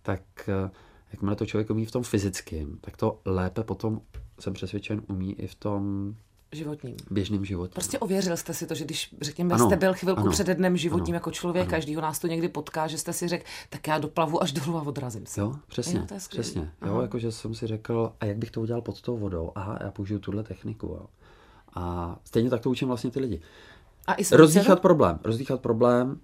tak 0.02 0.20
uh, 0.64 0.70
jakmile 1.12 1.36
to 1.36 1.46
člověk 1.46 1.70
umí 1.70 1.86
v 1.86 1.90
tom 1.90 2.02
fyzickém, 2.02 2.78
tak 2.80 2.96
to 2.96 3.20
lépe 3.24 3.64
potom 3.64 4.00
jsem 4.40 4.52
přesvědčen, 4.52 5.02
umí 5.08 5.40
i 5.40 5.46
v 5.46 5.54
tom 5.54 6.14
životním. 6.52 6.96
Běžným 7.10 7.44
životě. 7.44 7.72
Prostě 7.74 7.98
ověřil 7.98 8.36
jste 8.36 8.54
si 8.54 8.66
to, 8.66 8.74
že 8.74 8.84
když, 8.84 9.14
řekněme, 9.20 9.54
ano, 9.54 9.66
jste 9.66 9.76
byl 9.76 9.94
chvilku 9.94 10.20
ano, 10.20 10.30
před 10.30 10.46
dnem 10.46 10.76
životním 10.76 11.14
ano, 11.14 11.16
jako 11.16 11.30
člověk, 11.30 11.64
ano. 11.64 11.70
každýho 11.70 12.02
nás 12.02 12.18
to 12.18 12.26
někdy 12.26 12.48
potká, 12.48 12.86
že 12.86 12.98
jste 12.98 13.12
si 13.12 13.28
řekl, 13.28 13.44
tak 13.70 13.88
já 13.88 13.98
doplavu 13.98 14.42
až 14.42 14.52
dolů 14.52 14.76
a 14.78 14.82
odrazím 14.82 15.26
se. 15.26 15.40
Jo, 15.40 15.54
přesně, 15.68 15.98
jo, 15.98 16.06
to 16.08 16.14
je 16.14 16.20
přesně. 16.28 16.72
Jo, 16.86 17.00
jakože 17.00 17.32
jsem 17.32 17.54
si 17.54 17.66
řekl, 17.66 18.12
a 18.20 18.24
jak 18.24 18.36
bych 18.36 18.50
to 18.50 18.60
udělal 18.60 18.82
pod 18.82 19.00
tou 19.00 19.16
vodou? 19.16 19.52
Aha, 19.54 19.78
já 19.80 19.90
použiju 19.90 20.20
tuhle 20.20 20.42
techniku. 20.42 20.86
Jo. 20.86 21.06
A 21.74 22.16
stejně 22.24 22.50
tak 22.50 22.60
to 22.60 22.70
učím 22.70 22.88
vlastně 22.88 23.10
ty 23.10 23.20
lidi. 23.20 23.40
A 24.06 24.14
i 24.14 24.24
rozdýchat 24.32 24.80
problém, 24.80 25.18
rozdýchat 25.24 25.60
problém, 25.60 26.20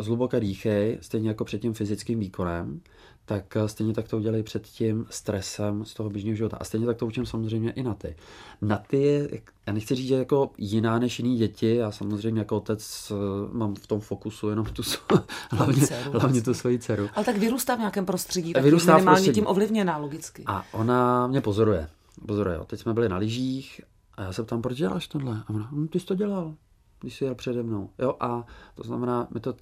zhluboka 0.00 0.38
dýchej, 0.38 0.98
stejně 1.00 1.28
jako 1.28 1.44
před 1.44 1.58
tím 1.58 1.74
fyzickým 1.74 2.20
výkonem, 2.20 2.80
tak 3.28 3.56
eh, 3.56 3.68
stejně 3.68 3.92
tak 3.92 4.08
to 4.08 4.16
udělej 4.16 4.42
před 4.42 4.66
tím 4.66 5.06
stresem 5.10 5.84
z 5.84 5.94
toho 5.94 6.10
běžného 6.10 6.36
života. 6.36 6.56
A 6.60 6.64
stejně 6.64 6.86
tak 6.86 6.96
to 6.96 7.06
učím 7.06 7.26
samozřejmě 7.26 7.70
i 7.70 7.82
na 7.82 7.94
ty. 7.94 8.16
Na 8.62 8.76
ty 8.76 9.02
je, 9.02 9.28
já 9.66 9.72
nechci 9.72 9.94
říct, 9.94 10.06
že 10.06 10.14
jako 10.14 10.50
jiná 10.58 10.98
než 10.98 11.18
jiný 11.18 11.36
děti, 11.36 11.74
já 11.74 11.90
samozřejmě 11.90 12.40
jako 12.40 12.56
otec 12.56 13.12
eh, 13.12 13.56
mám 13.56 13.74
v 13.74 13.86
tom 13.86 14.00
fokusu 14.00 14.48
jenom 14.48 14.66
tu, 14.66 14.82
hlavně, 15.50 15.86
dceru, 15.86 16.12
hlavně 16.12 16.42
tu 16.42 16.54
svoji 16.54 16.78
dceru. 16.78 17.08
Ale 17.14 17.24
tak 17.24 17.36
vyrůstá 17.36 17.74
v 17.74 17.78
nějakém 17.78 18.06
prostředí, 18.06 18.52
tak 18.52 18.62
vyrůstá 18.62 18.94
minimálně 18.94 19.16
prostředí. 19.16 19.34
tím 19.34 19.46
ovlivněná 19.46 19.96
logicky. 19.96 20.42
A 20.46 20.64
ona 20.72 21.26
mě 21.26 21.40
pozoruje. 21.40 21.88
Pozoruje, 22.26 22.56
jo. 22.56 22.64
Teď 22.64 22.80
jsme 22.80 22.94
byli 22.94 23.08
na 23.08 23.16
lyžích 23.16 23.80
a 24.14 24.22
já 24.22 24.32
se 24.32 24.42
ptám, 24.42 24.62
proč 24.62 24.76
děláš 24.76 25.08
tohle? 25.08 25.42
A 25.46 25.50
ona, 25.50 25.68
hm, 25.72 25.88
ty 25.88 26.00
jsi 26.00 26.06
to 26.06 26.14
dělal, 26.14 26.54
když 27.00 27.16
jsi 27.16 27.24
jel 27.24 27.34
přede 27.34 27.62
mnou. 27.62 27.90
Jo, 27.98 28.14
a 28.20 28.46
to 28.74 28.82
znamená, 28.82 29.28
my 29.34 29.40
to 29.40 29.54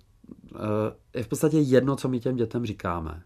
je 1.14 1.22
v 1.22 1.28
podstatě 1.28 1.58
jedno, 1.58 1.96
co 1.96 2.08
my 2.08 2.20
těm 2.20 2.36
dětem 2.36 2.66
říkáme. 2.66 3.22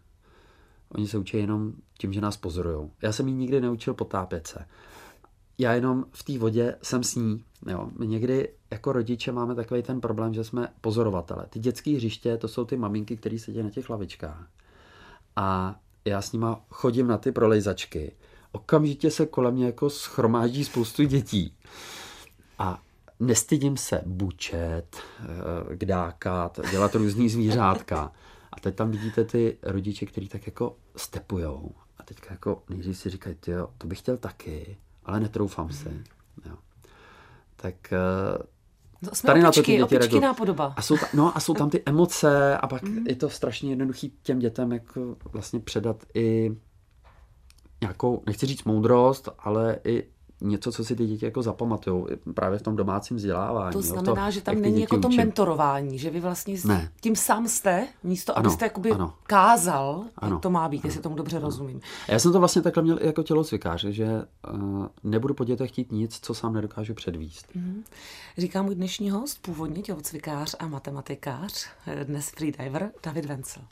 Oni 0.88 1.08
se 1.08 1.18
učí 1.18 1.36
jenom 1.36 1.72
tím, 1.98 2.12
že 2.12 2.20
nás 2.20 2.36
pozorují. 2.36 2.90
Já 3.02 3.12
jsem 3.12 3.28
jí 3.28 3.34
nikdy 3.34 3.60
neučil 3.60 3.94
potápět 3.94 4.46
se. 4.46 4.64
Já 5.58 5.72
jenom 5.72 6.04
v 6.10 6.22
té 6.22 6.38
vodě 6.38 6.76
jsem 6.82 7.02
s 7.02 7.14
ní. 7.14 7.44
Jo. 7.66 7.90
My 7.98 8.06
někdy 8.06 8.48
jako 8.70 8.92
rodiče 8.92 9.32
máme 9.32 9.54
takový 9.54 9.82
ten 9.82 10.00
problém, 10.00 10.34
že 10.34 10.44
jsme 10.44 10.68
pozorovatele. 10.80 11.46
Ty 11.50 11.58
dětské 11.58 11.90
hřiště, 11.96 12.36
to 12.36 12.48
jsou 12.48 12.64
ty 12.64 12.76
maminky, 12.76 13.16
které 13.16 13.38
sedí 13.38 13.62
na 13.62 13.70
těch 13.70 13.90
lavičkách. 13.90 14.48
A 15.36 15.80
já 16.04 16.22
s 16.22 16.32
nima 16.32 16.64
chodím 16.68 17.06
na 17.06 17.18
ty 17.18 17.32
prolejzačky. 17.32 18.12
Okamžitě 18.52 19.10
se 19.10 19.26
kolem 19.26 19.54
mě 19.54 19.66
jako 19.66 19.90
schromáždí 19.90 20.64
spoustu 20.64 21.04
dětí. 21.04 21.54
A 22.58 22.82
nestydím 23.20 23.76
se 23.76 24.02
bučet, 24.06 24.96
eh, 24.96 25.76
kdákat, 25.76 26.60
dělat 26.70 26.94
různý 26.94 27.28
zvířátka. 27.28 28.12
A 28.52 28.60
teď 28.60 28.74
tam 28.74 28.90
vidíte 28.90 29.24
ty 29.24 29.58
rodiče, 29.62 30.06
kteří 30.06 30.28
tak 30.28 30.46
jako 30.46 30.76
stepujou. 30.96 31.72
A 31.98 32.02
teďka 32.02 32.26
jako 32.30 32.62
nejdřív 32.68 32.98
si 32.98 33.10
říkají, 33.10 33.36
jo, 33.46 33.68
to 33.78 33.86
bych 33.86 33.98
chtěl 33.98 34.16
taky, 34.16 34.76
ale 35.04 35.20
netroufám 35.20 35.72
se. 35.72 35.92
Jo. 36.46 36.56
Tak 37.56 37.92
No, 39.02 39.10
jsme 39.12 39.26
tady 39.26 39.46
opičky, 39.46 39.78
na 39.78 39.86
to 39.86 39.98
ty 39.98 40.02
děti 40.02 40.20
nápodoba. 40.20 40.74
A 40.76 40.82
jsou, 40.82 40.96
ta, 40.96 41.06
no, 41.14 41.36
a 41.36 41.40
jsou 41.40 41.54
tam 41.54 41.70
ty 41.70 41.82
emoce 41.86 42.56
a 42.56 42.66
pak 42.66 42.82
mm. 42.82 43.06
je 43.06 43.16
to 43.16 43.30
strašně 43.30 43.70
jednoduchý 43.70 44.12
těm 44.22 44.38
dětem 44.38 44.72
jako 44.72 45.16
vlastně 45.24 45.60
předat 45.60 46.04
i 46.14 46.56
nějakou, 47.80 48.22
nechci 48.26 48.46
říct 48.46 48.64
moudrost, 48.64 49.28
ale 49.38 49.78
i 49.84 50.08
něco, 50.40 50.72
co 50.72 50.84
si 50.84 50.96
ty 50.96 51.06
děti 51.06 51.24
jako 51.24 51.42
zapamatují 51.42 52.04
právě 52.34 52.58
v 52.58 52.62
tom 52.62 52.76
domácím 52.76 53.16
vzdělávání. 53.16 53.72
To 53.72 53.82
znamená, 53.82 54.26
to, 54.26 54.30
že 54.30 54.40
tam 54.40 54.60
není 54.60 54.80
jako 54.80 54.98
to 54.98 55.08
učím. 55.08 55.16
mentorování, 55.16 55.98
že 55.98 56.10
vy 56.10 56.20
vlastně 56.20 56.56
ne. 56.64 56.92
tím 57.00 57.16
sám 57.16 57.48
jste, 57.48 57.88
místo 58.02 58.38
ano, 58.38 58.46
abyste 58.46 58.64
jakoby 58.64 58.90
ano. 58.90 59.14
kázal, 59.22 60.04
ano, 60.16 60.34
jak 60.34 60.42
to 60.42 60.50
má 60.50 60.68
být, 60.68 60.78
ano, 60.78 60.88
jestli 60.88 61.02
tomu 61.02 61.16
dobře 61.16 61.36
ano. 61.36 61.46
rozumím. 61.46 61.80
A 62.08 62.12
já 62.12 62.18
jsem 62.18 62.32
to 62.32 62.38
vlastně 62.38 62.62
takhle 62.62 62.82
měl 62.82 62.98
i 63.02 63.06
jako 63.06 63.22
tělocvikář, 63.22 63.84
že 63.84 64.24
uh, 64.52 64.86
nebudu 65.04 65.34
po 65.34 65.44
dětech 65.44 65.70
chtít 65.70 65.92
nic, 65.92 66.18
co 66.22 66.34
sám 66.34 66.54
nedokážu 66.54 66.94
předvíst. 66.94 67.46
Mm-hmm. 67.56 67.82
Říká 68.38 68.62
můj 68.62 68.74
dnešní 68.74 69.10
host, 69.10 69.42
původně 69.42 69.82
tělocvikář 69.82 70.54
a 70.58 70.68
matematikář, 70.68 71.66
dnes 72.04 72.30
freediver, 72.30 72.90
David 73.02 73.24
Vencel 73.24 73.62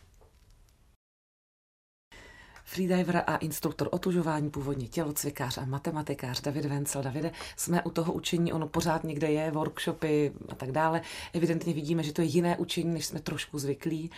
freediver 2.68 3.24
a 3.26 3.36
instruktor 3.36 3.88
otužování, 3.90 4.50
původně 4.50 4.88
tělocvikář 4.88 5.58
a 5.58 5.64
matematikář 5.64 6.40
David 6.40 6.64
Vencel. 6.64 7.02
Davide, 7.02 7.32
jsme 7.56 7.82
u 7.82 7.90
toho 7.90 8.12
učení, 8.12 8.52
ono 8.52 8.68
pořád 8.68 9.04
někde 9.04 9.30
je, 9.30 9.50
workshopy 9.50 10.32
a 10.48 10.54
tak 10.54 10.72
dále. 10.72 11.00
Evidentně 11.32 11.72
vidíme, 11.72 12.02
že 12.02 12.12
to 12.12 12.22
je 12.22 12.26
jiné 12.26 12.56
učení, 12.56 12.94
než 12.94 13.06
jsme 13.06 13.20
trošku 13.20 13.58
zvyklí. 13.58 14.10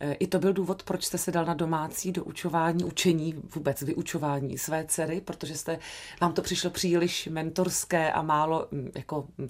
I 0.00 0.26
to 0.26 0.38
byl 0.38 0.52
důvod, 0.52 0.82
proč 0.82 1.04
jste 1.04 1.18
se 1.18 1.32
dal 1.32 1.44
na 1.44 1.54
domácí 1.54 2.12
doučování, 2.12 2.84
učení, 2.84 3.34
vůbec 3.54 3.82
vyučování 3.82 4.58
své 4.58 4.84
dcery, 4.84 5.20
protože 5.20 5.54
jste, 5.54 5.78
vám 6.20 6.32
to 6.32 6.42
přišlo 6.42 6.70
příliš 6.70 7.28
mentorské 7.32 8.12
a 8.12 8.22
málo 8.22 8.66
mm, 8.70 8.90
jako 8.94 9.26
mm, 9.38 9.48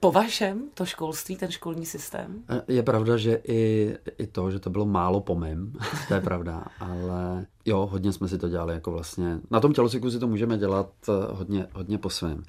po 0.00 0.12
vašem, 0.12 0.62
to 0.74 0.86
školství, 0.86 1.36
ten 1.36 1.50
školní 1.50 1.86
systém? 1.86 2.44
Je 2.68 2.82
pravda, 2.82 3.16
že 3.16 3.40
i, 3.44 3.94
i 4.18 4.26
to, 4.26 4.50
že 4.50 4.58
to 4.58 4.70
bylo 4.70 4.86
málo 4.86 5.20
po 5.20 5.34
mém, 5.34 5.72
to 6.08 6.14
je 6.14 6.20
pravda, 6.20 6.64
ale 6.80 7.46
jo, 7.64 7.88
hodně 7.92 8.12
jsme 8.12 8.28
si 8.28 8.38
to 8.38 8.48
dělali 8.48 8.74
jako 8.74 8.90
vlastně, 8.90 9.38
na 9.50 9.60
tom 9.60 9.72
tělocviku 9.72 10.10
si 10.10 10.18
to 10.18 10.26
můžeme 10.26 10.58
dělat 10.58 10.90
eh, 11.08 11.12
hodně, 11.32 11.66
hodně 11.72 11.98
po 11.98 12.10
svém, 12.10 12.42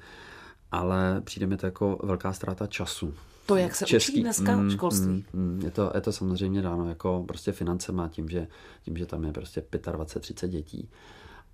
ale 0.72 1.20
přijde 1.20 1.46
mi 1.46 1.56
to 1.56 1.66
jako 1.66 1.98
velká 2.02 2.32
ztráta 2.32 2.66
času 2.66 3.14
to, 3.48 3.56
jak 3.56 3.74
se 3.74 3.86
Český, 3.86 4.12
učí 4.12 4.22
dneska 4.22 4.56
mm, 4.56 4.70
školství. 4.70 5.24
Mm, 5.32 5.42
mm, 5.42 5.60
je, 5.64 5.70
to, 5.70 5.92
je 5.94 6.00
to 6.00 6.12
samozřejmě 6.12 6.62
dáno 6.62 6.88
jako 6.88 7.24
prostě 7.28 7.54
má 7.92 8.08
tím, 8.08 8.28
že, 8.28 8.48
tím, 8.82 8.96
že 8.96 9.06
tam 9.06 9.24
je 9.24 9.32
prostě 9.32 9.60
25-30 9.60 10.48
dětí. 10.48 10.88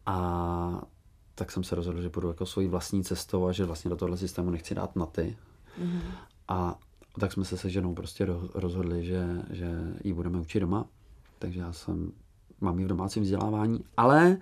A 0.07 0.87
tak 1.35 1.53
jsem 1.53 1.65
se 1.65 1.75
rozhodl, 1.75 2.03
že 2.03 2.11
půjdu 2.11 2.29
jako 2.29 2.47
svojí 2.47 2.69
vlastní 2.69 3.05
cestou 3.05 3.47
a 3.47 3.53
že 3.53 3.65
vlastně 3.65 3.89
do 3.89 3.97
tohle 3.97 4.17
systému 4.17 4.51
nechci 4.51 4.75
dát 4.75 4.97
na 4.97 5.07
ty. 5.07 5.37
Mm. 5.79 6.01
A 6.49 6.79
tak 7.21 7.33
jsme 7.33 7.45
se 7.45 7.57
se 7.57 7.71
ženou 7.71 7.95
prostě 7.95 8.27
rozhodli, 8.55 9.05
že, 9.05 9.27
že 9.51 9.71
ji 10.05 10.13
budeme 10.13 10.41
učit 10.41 10.61
doma. 10.61 10.87
Takže 11.39 11.61
já 11.61 11.73
jsem, 11.73 12.13
mám 12.61 12.79
ji 12.79 12.85
v 12.85 12.89
domácím 12.89 13.23
vzdělávání, 13.23 13.85
ale 13.97 14.31
e, 14.31 14.39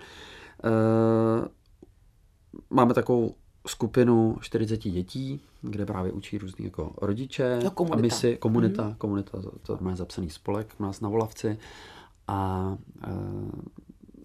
máme 2.69 2.93
takovou 2.93 3.35
skupinu 3.67 4.37
40 4.41 4.77
dětí, 4.77 5.41
kde 5.61 5.85
právě 5.85 6.11
učí 6.11 6.37
různý 6.37 6.65
jako 6.65 6.93
rodiče 7.01 7.59
no, 7.63 7.71
komunita. 7.71 7.97
a 7.97 8.01
my 8.01 8.11
si, 8.11 8.37
komunita, 8.37 8.89
mm-hmm. 8.89 8.95
komunita, 8.95 9.41
to, 9.41 9.51
to 9.51 9.77
má 9.81 9.95
zapsaný 9.95 10.29
spolek 10.29 10.75
u 10.79 10.83
nás 10.83 11.01
na 11.01 11.09
Volavci 11.09 11.57
a 12.27 12.77
e, 13.03 13.11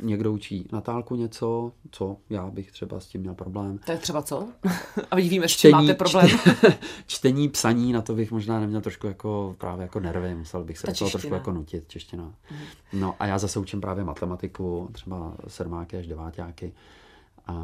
někdo 0.01 0.33
učí 0.33 0.69
Natálku 0.73 1.17
něco, 1.17 1.73
co 1.91 2.17
já 2.31 2.51
bych 2.51 2.73
třeba 2.73 3.01
s 3.01 3.07
tím 3.07 3.21
měl 3.21 3.35
problém. 3.35 3.79
To 3.79 3.93
je 3.93 3.99
třeba 3.99 4.23
co? 4.23 4.49
a 5.11 5.17
s 5.47 5.57
čím 5.57 5.71
máte 5.71 5.95
problém. 5.95 6.29
čtení, 7.07 7.49
psaní, 7.49 7.93
na 7.93 8.03
to 8.03 8.15
bych 8.15 8.33
možná 8.33 8.61
neměl 8.61 8.81
trošku 8.81 9.07
jako 9.07 9.55
právě 9.59 9.83
jako 9.83 10.01
nervy, 10.01 10.35
musel 10.35 10.65
bych 10.65 10.79
se 10.79 10.87
do 10.87 10.93
toho 10.93 11.11
trošku 11.11 11.35
jako 11.35 11.53
nutit, 11.53 11.89
čeština. 11.89 12.25
Mm. 12.25 12.59
No 12.93 13.15
a 13.19 13.27
já 13.27 13.39
zase 13.39 13.59
učím 13.59 13.81
právě 13.81 14.05
matematiku, 14.05 14.89
třeba 14.93 15.35
sedmáky 15.49 15.97
až 15.97 16.07
devátáky. 16.07 16.73
A... 17.49 17.55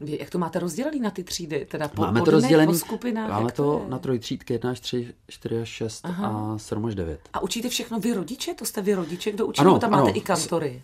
Vy, 0.00 0.18
jak 0.20 0.30
to 0.30 0.38
máte 0.38 0.58
rozdělený 0.58 1.00
na 1.00 1.10
ty 1.10 1.24
třídy? 1.24 1.66
Teda 1.70 1.88
po, 1.88 2.02
máme 2.02 2.22
to 2.22 2.30
rozdělený, 2.30 2.72
po 2.72 2.78
skupinách? 2.78 3.30
Máme 3.30 3.52
to, 3.52 3.62
to 3.62 3.84
na 3.88 3.98
trojtřídky 3.98 4.52
1 4.52 4.70
až 4.70 4.80
3, 4.80 5.14
4 5.28 5.60
až 5.60 5.68
6 5.68 6.04
Aha. 6.04 6.54
a 6.54 6.58
7 6.58 6.86
až 6.86 6.94
9. 6.94 7.20
A 7.32 7.40
učíte 7.40 7.68
všechno 7.68 8.00
vy 8.00 8.14
rodiče? 8.14 8.54
To 8.54 8.64
jste 8.64 8.82
vy 8.82 8.94
rodiče, 8.94 9.32
kdo 9.32 9.46
učí? 9.46 9.60
Ano, 9.60 9.78
tam 9.78 9.94
ano. 9.94 10.04
máte 10.04 10.18
i 10.18 10.20
kantory? 10.20 10.82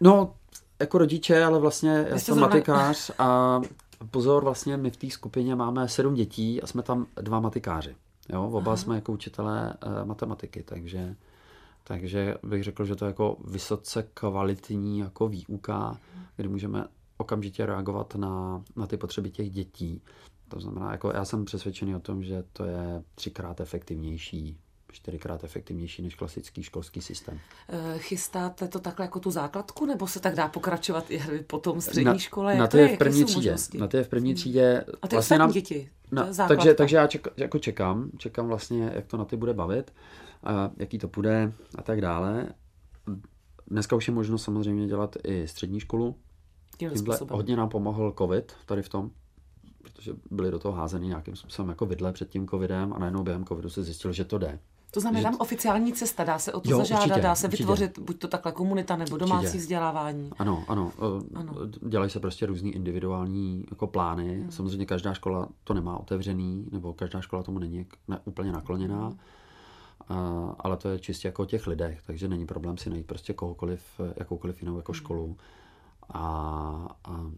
No, 0.00 0.34
jako 0.80 0.98
rodiče, 0.98 1.44
ale 1.44 1.58
vlastně 1.58 2.06
já 2.08 2.18
jsem 2.18 2.40
matikář 2.40 3.10
a 3.18 3.60
pozor, 4.10 4.44
vlastně 4.44 4.76
my 4.76 4.90
v 4.90 4.96
té 4.96 5.10
skupině 5.10 5.54
máme 5.54 5.88
sedm 5.88 6.14
dětí 6.14 6.62
a 6.62 6.66
jsme 6.66 6.82
tam 6.82 7.06
dva 7.20 7.40
matikáři. 7.40 7.96
Jo, 8.32 8.44
oba 8.44 8.72
Aha. 8.72 8.76
jsme 8.76 8.94
jako 8.94 9.12
učitelé 9.12 9.74
uh, 9.86 10.06
matematiky, 10.06 10.62
takže 10.62 11.14
takže 11.86 12.34
bych 12.42 12.64
řekl, 12.64 12.84
že 12.84 12.96
to 12.96 13.04
je 13.04 13.06
jako 13.06 13.36
vysoce 13.44 14.06
kvalitní 14.14 14.98
jako 14.98 15.28
výuka, 15.28 15.98
kdy 16.36 16.48
můžeme 16.48 16.84
okamžitě 17.16 17.66
reagovat 17.66 18.14
na, 18.14 18.64
na 18.76 18.86
ty 18.86 18.96
potřeby 18.96 19.30
těch 19.30 19.50
dětí. 19.50 20.02
To 20.48 20.60
znamená, 20.60 20.92
jako 20.92 21.12
já 21.14 21.24
jsem 21.24 21.44
přesvědčený 21.44 21.96
o 21.96 22.00
tom, 22.00 22.24
že 22.24 22.44
to 22.52 22.64
je 22.64 23.02
třikrát 23.14 23.60
efektivnější 23.60 24.58
čtyřikrát 24.94 25.44
efektivnější 25.44 26.02
než 26.02 26.14
klasický 26.14 26.62
školský 26.62 27.00
systém. 27.00 27.40
Eh, 27.68 27.98
chystáte 27.98 28.68
to 28.68 28.80
takhle 28.80 29.04
jako 29.04 29.20
tu 29.20 29.30
základku, 29.30 29.86
nebo 29.86 30.06
se 30.06 30.20
tak 30.20 30.34
dá 30.34 30.48
pokračovat 30.48 31.10
i 31.10 31.20
po 31.46 31.58
tom 31.58 31.80
střední 31.80 32.04
na, 32.04 32.18
škole? 32.18 32.56
Na 32.56 32.66
to 32.66 32.76
je 32.76 32.88
v 32.88 32.98
první 32.98 33.24
třídě. 33.24 33.56
Na 33.78 33.88
to 33.88 33.96
je 33.96 34.04
v 34.04 34.08
první 34.08 34.34
třídě. 34.34 34.84
A 35.02 35.08
ty 35.08 35.16
vlastně 35.16 35.38
nám, 35.38 35.50
děti? 35.50 35.90
Na, 36.12 36.28
takže, 36.48 36.74
takže 36.74 36.96
já 36.96 37.06
ček, 37.06 37.28
jako 37.36 37.58
čekám, 37.58 38.10
čekám 38.18 38.46
vlastně, 38.46 38.92
jak 38.94 39.06
to 39.06 39.16
na 39.16 39.24
ty 39.24 39.36
bude 39.36 39.54
bavit, 39.54 39.92
a 40.44 40.70
jaký 40.76 40.98
to 40.98 41.08
bude 41.08 41.52
a 41.74 41.82
tak 41.82 42.00
dále. 42.00 42.48
Dneska 43.66 43.96
už 43.96 44.08
je 44.08 44.14
možno 44.14 44.38
samozřejmě 44.38 44.86
dělat 44.86 45.16
i 45.24 45.48
střední 45.48 45.80
školu, 45.80 46.16
Tímhle 46.76 47.18
hodně 47.30 47.56
nám 47.56 47.68
pomohl 47.68 48.14
covid 48.18 48.52
tady 48.66 48.82
v 48.82 48.88
tom, 48.88 49.10
protože 49.82 50.12
byli 50.30 50.50
do 50.50 50.58
toho 50.58 50.74
házeny 50.74 51.06
nějakým 51.06 51.36
způsobem 51.36 51.68
jako 51.68 51.86
vidle 51.86 52.12
před 52.12 52.30
tím 52.30 52.48
covidem 52.48 52.92
a 52.92 52.98
najednou 52.98 53.22
během 53.22 53.44
covidu 53.44 53.70
se 53.70 53.82
zjistil, 53.82 54.12
že 54.12 54.24
to 54.24 54.38
jde. 54.38 54.58
To 54.94 55.00
znamená 55.00 55.30
že... 55.32 55.38
oficiální 55.38 55.92
cesta, 55.92 56.24
dá 56.24 56.38
se 56.38 56.52
o 56.52 56.60
to 56.60 56.70
jo, 56.70 56.78
zažádat, 56.78 57.06
určitě, 57.06 57.22
dá 57.22 57.34
se 57.34 57.46
určitě. 57.46 57.62
vytvořit 57.62 57.98
buď 57.98 58.18
to 58.18 58.28
takhle 58.28 58.52
komunita 58.52 58.96
nebo 58.96 59.16
domácí 59.16 59.44
určitě. 59.44 59.58
vzdělávání. 59.58 60.30
Ano, 60.38 60.64
ano, 60.68 60.92
eh, 60.98 61.38
ano. 61.38 61.54
Dělají 61.88 62.10
se 62.10 62.20
prostě 62.20 62.46
různý 62.46 62.74
individuální 62.74 63.64
jako 63.70 63.86
plány. 63.86 64.40
Hmm. 64.40 64.50
Samozřejmě 64.50 64.86
každá 64.86 65.14
škola 65.14 65.48
to 65.64 65.74
nemá 65.74 66.00
otevřený, 66.00 66.66
nebo 66.72 66.92
každá 66.92 67.20
škola 67.20 67.42
tomu 67.42 67.58
není 67.58 67.86
ne, 68.08 68.18
úplně 68.24 68.52
nakloněná. 68.52 69.06
Hmm. 69.06 69.18
A, 70.08 70.54
ale 70.58 70.76
to 70.76 70.88
je 70.88 70.98
čistě 70.98 71.28
jako 71.28 71.42
o 71.42 71.46
těch 71.46 71.66
lidech, 71.66 72.02
takže 72.06 72.28
není 72.28 72.46
problém 72.46 72.78
si 72.78 72.90
najít 72.90 73.06
prostě 73.06 73.32
kohokoliv, 73.32 74.00
jakoukoliv 74.16 74.62
jinou 74.62 74.76
jako 74.76 74.92
hmm. 74.92 75.34
A, 76.08 76.96
a 77.04 77.30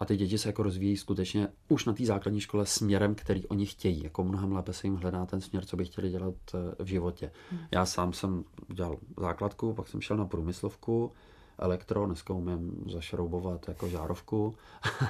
a 0.00 0.04
ty 0.04 0.16
děti 0.16 0.38
se 0.38 0.48
jako 0.48 0.62
rozvíjí 0.62 0.96
skutečně 0.96 1.48
už 1.68 1.84
na 1.84 1.92
té 1.92 2.04
základní 2.04 2.40
škole 2.40 2.66
směrem, 2.66 3.14
který 3.14 3.46
oni 3.46 3.66
chtějí. 3.66 4.04
Jako 4.04 4.24
mnohem 4.24 4.52
lépe 4.52 4.72
se 4.72 4.86
jim 4.86 4.96
hledá 4.96 5.26
ten 5.26 5.40
směr, 5.40 5.64
co 5.64 5.76
by 5.76 5.84
chtěli 5.84 6.10
dělat 6.10 6.34
v 6.78 6.86
životě. 6.86 7.30
Hmm. 7.50 7.60
Já 7.70 7.86
sám 7.86 8.12
jsem 8.12 8.44
dělal 8.74 8.96
základku, 9.20 9.74
pak 9.74 9.88
jsem 9.88 10.00
šel 10.00 10.16
na 10.16 10.24
průmyslovku, 10.24 11.12
elektro, 11.58 12.06
dneska 12.06 12.34
umím 12.34 12.84
zašroubovat 12.92 13.68
jako 13.68 13.88
žárovku. 13.88 14.54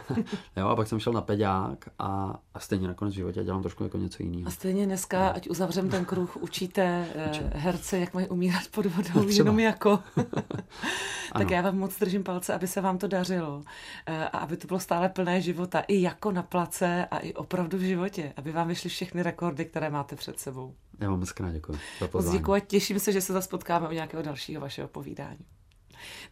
jo, 0.56 0.68
a 0.68 0.76
pak 0.76 0.88
jsem 0.88 0.98
šel 0.98 1.12
na 1.12 1.20
peďák 1.20 1.88
a, 1.98 2.40
a 2.54 2.60
stejně 2.60 2.88
nakonec 2.88 3.14
v 3.14 3.16
životě 3.16 3.44
dělám 3.44 3.62
trošku 3.62 3.84
jako 3.84 3.98
něco 3.98 4.22
jiného. 4.22 4.48
A 4.48 4.50
stejně 4.50 4.86
dneska, 4.86 5.24
no. 5.24 5.36
ať 5.36 5.48
uzavřem 5.48 5.90
ten 5.90 6.04
kruh, 6.04 6.36
učíte 6.36 7.08
Učím. 7.30 7.50
Eh, 7.50 7.58
herce, 7.58 7.98
jak 7.98 8.14
mají 8.14 8.28
umírat 8.28 8.62
pod 8.70 8.86
vodou, 8.86 9.10
Třeba. 9.10 9.32
jenom 9.32 9.60
jako. 9.60 9.98
tak 11.38 11.50
já 11.50 11.62
vám 11.62 11.78
moc 11.78 11.98
držím 11.98 12.24
palce, 12.24 12.54
aby 12.54 12.68
se 12.68 12.80
vám 12.80 12.98
to 12.98 13.08
dařilo 13.08 13.62
eh, 14.06 14.28
a 14.28 14.38
aby 14.38 14.56
to 14.56 14.66
bylo 14.66 14.80
stále 14.80 15.08
plné 15.08 15.40
života, 15.40 15.80
i 15.80 16.02
jako 16.02 16.32
na 16.32 16.42
place 16.42 17.06
a 17.10 17.18
i 17.18 17.34
opravdu 17.34 17.78
v 17.78 17.80
životě, 17.80 18.32
aby 18.36 18.52
vám 18.52 18.68
vyšly 18.68 18.90
všechny 18.90 19.22
rekordy, 19.22 19.64
které 19.64 19.90
máte 19.90 20.16
před 20.16 20.40
sebou. 20.40 20.74
Já 21.00 21.10
vám 21.10 21.20
moc 21.20 21.32
děkuji 21.52 21.78
za 22.00 22.08
pozvání. 22.08 22.32
Moc 22.32 22.40
děkuji 22.40 22.52
a 22.52 22.60
těším 22.60 22.98
se, 22.98 23.12
že 23.12 23.20
se 23.20 23.32
zase 23.32 23.48
potkáme 23.48 23.88
u 23.88 23.92
nějakého 23.92 24.22
dalšího 24.22 24.60
vašeho 24.60 24.88
povídání. 24.88 25.46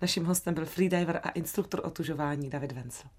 Naším 0.03 0.25
hostem 0.25 0.55
byl 0.55 0.67
freediver 0.67 1.21
a 1.23 1.29
instruktor 1.29 1.81
otužování 1.85 2.51
David 2.51 2.73
Vencel. 2.73 3.11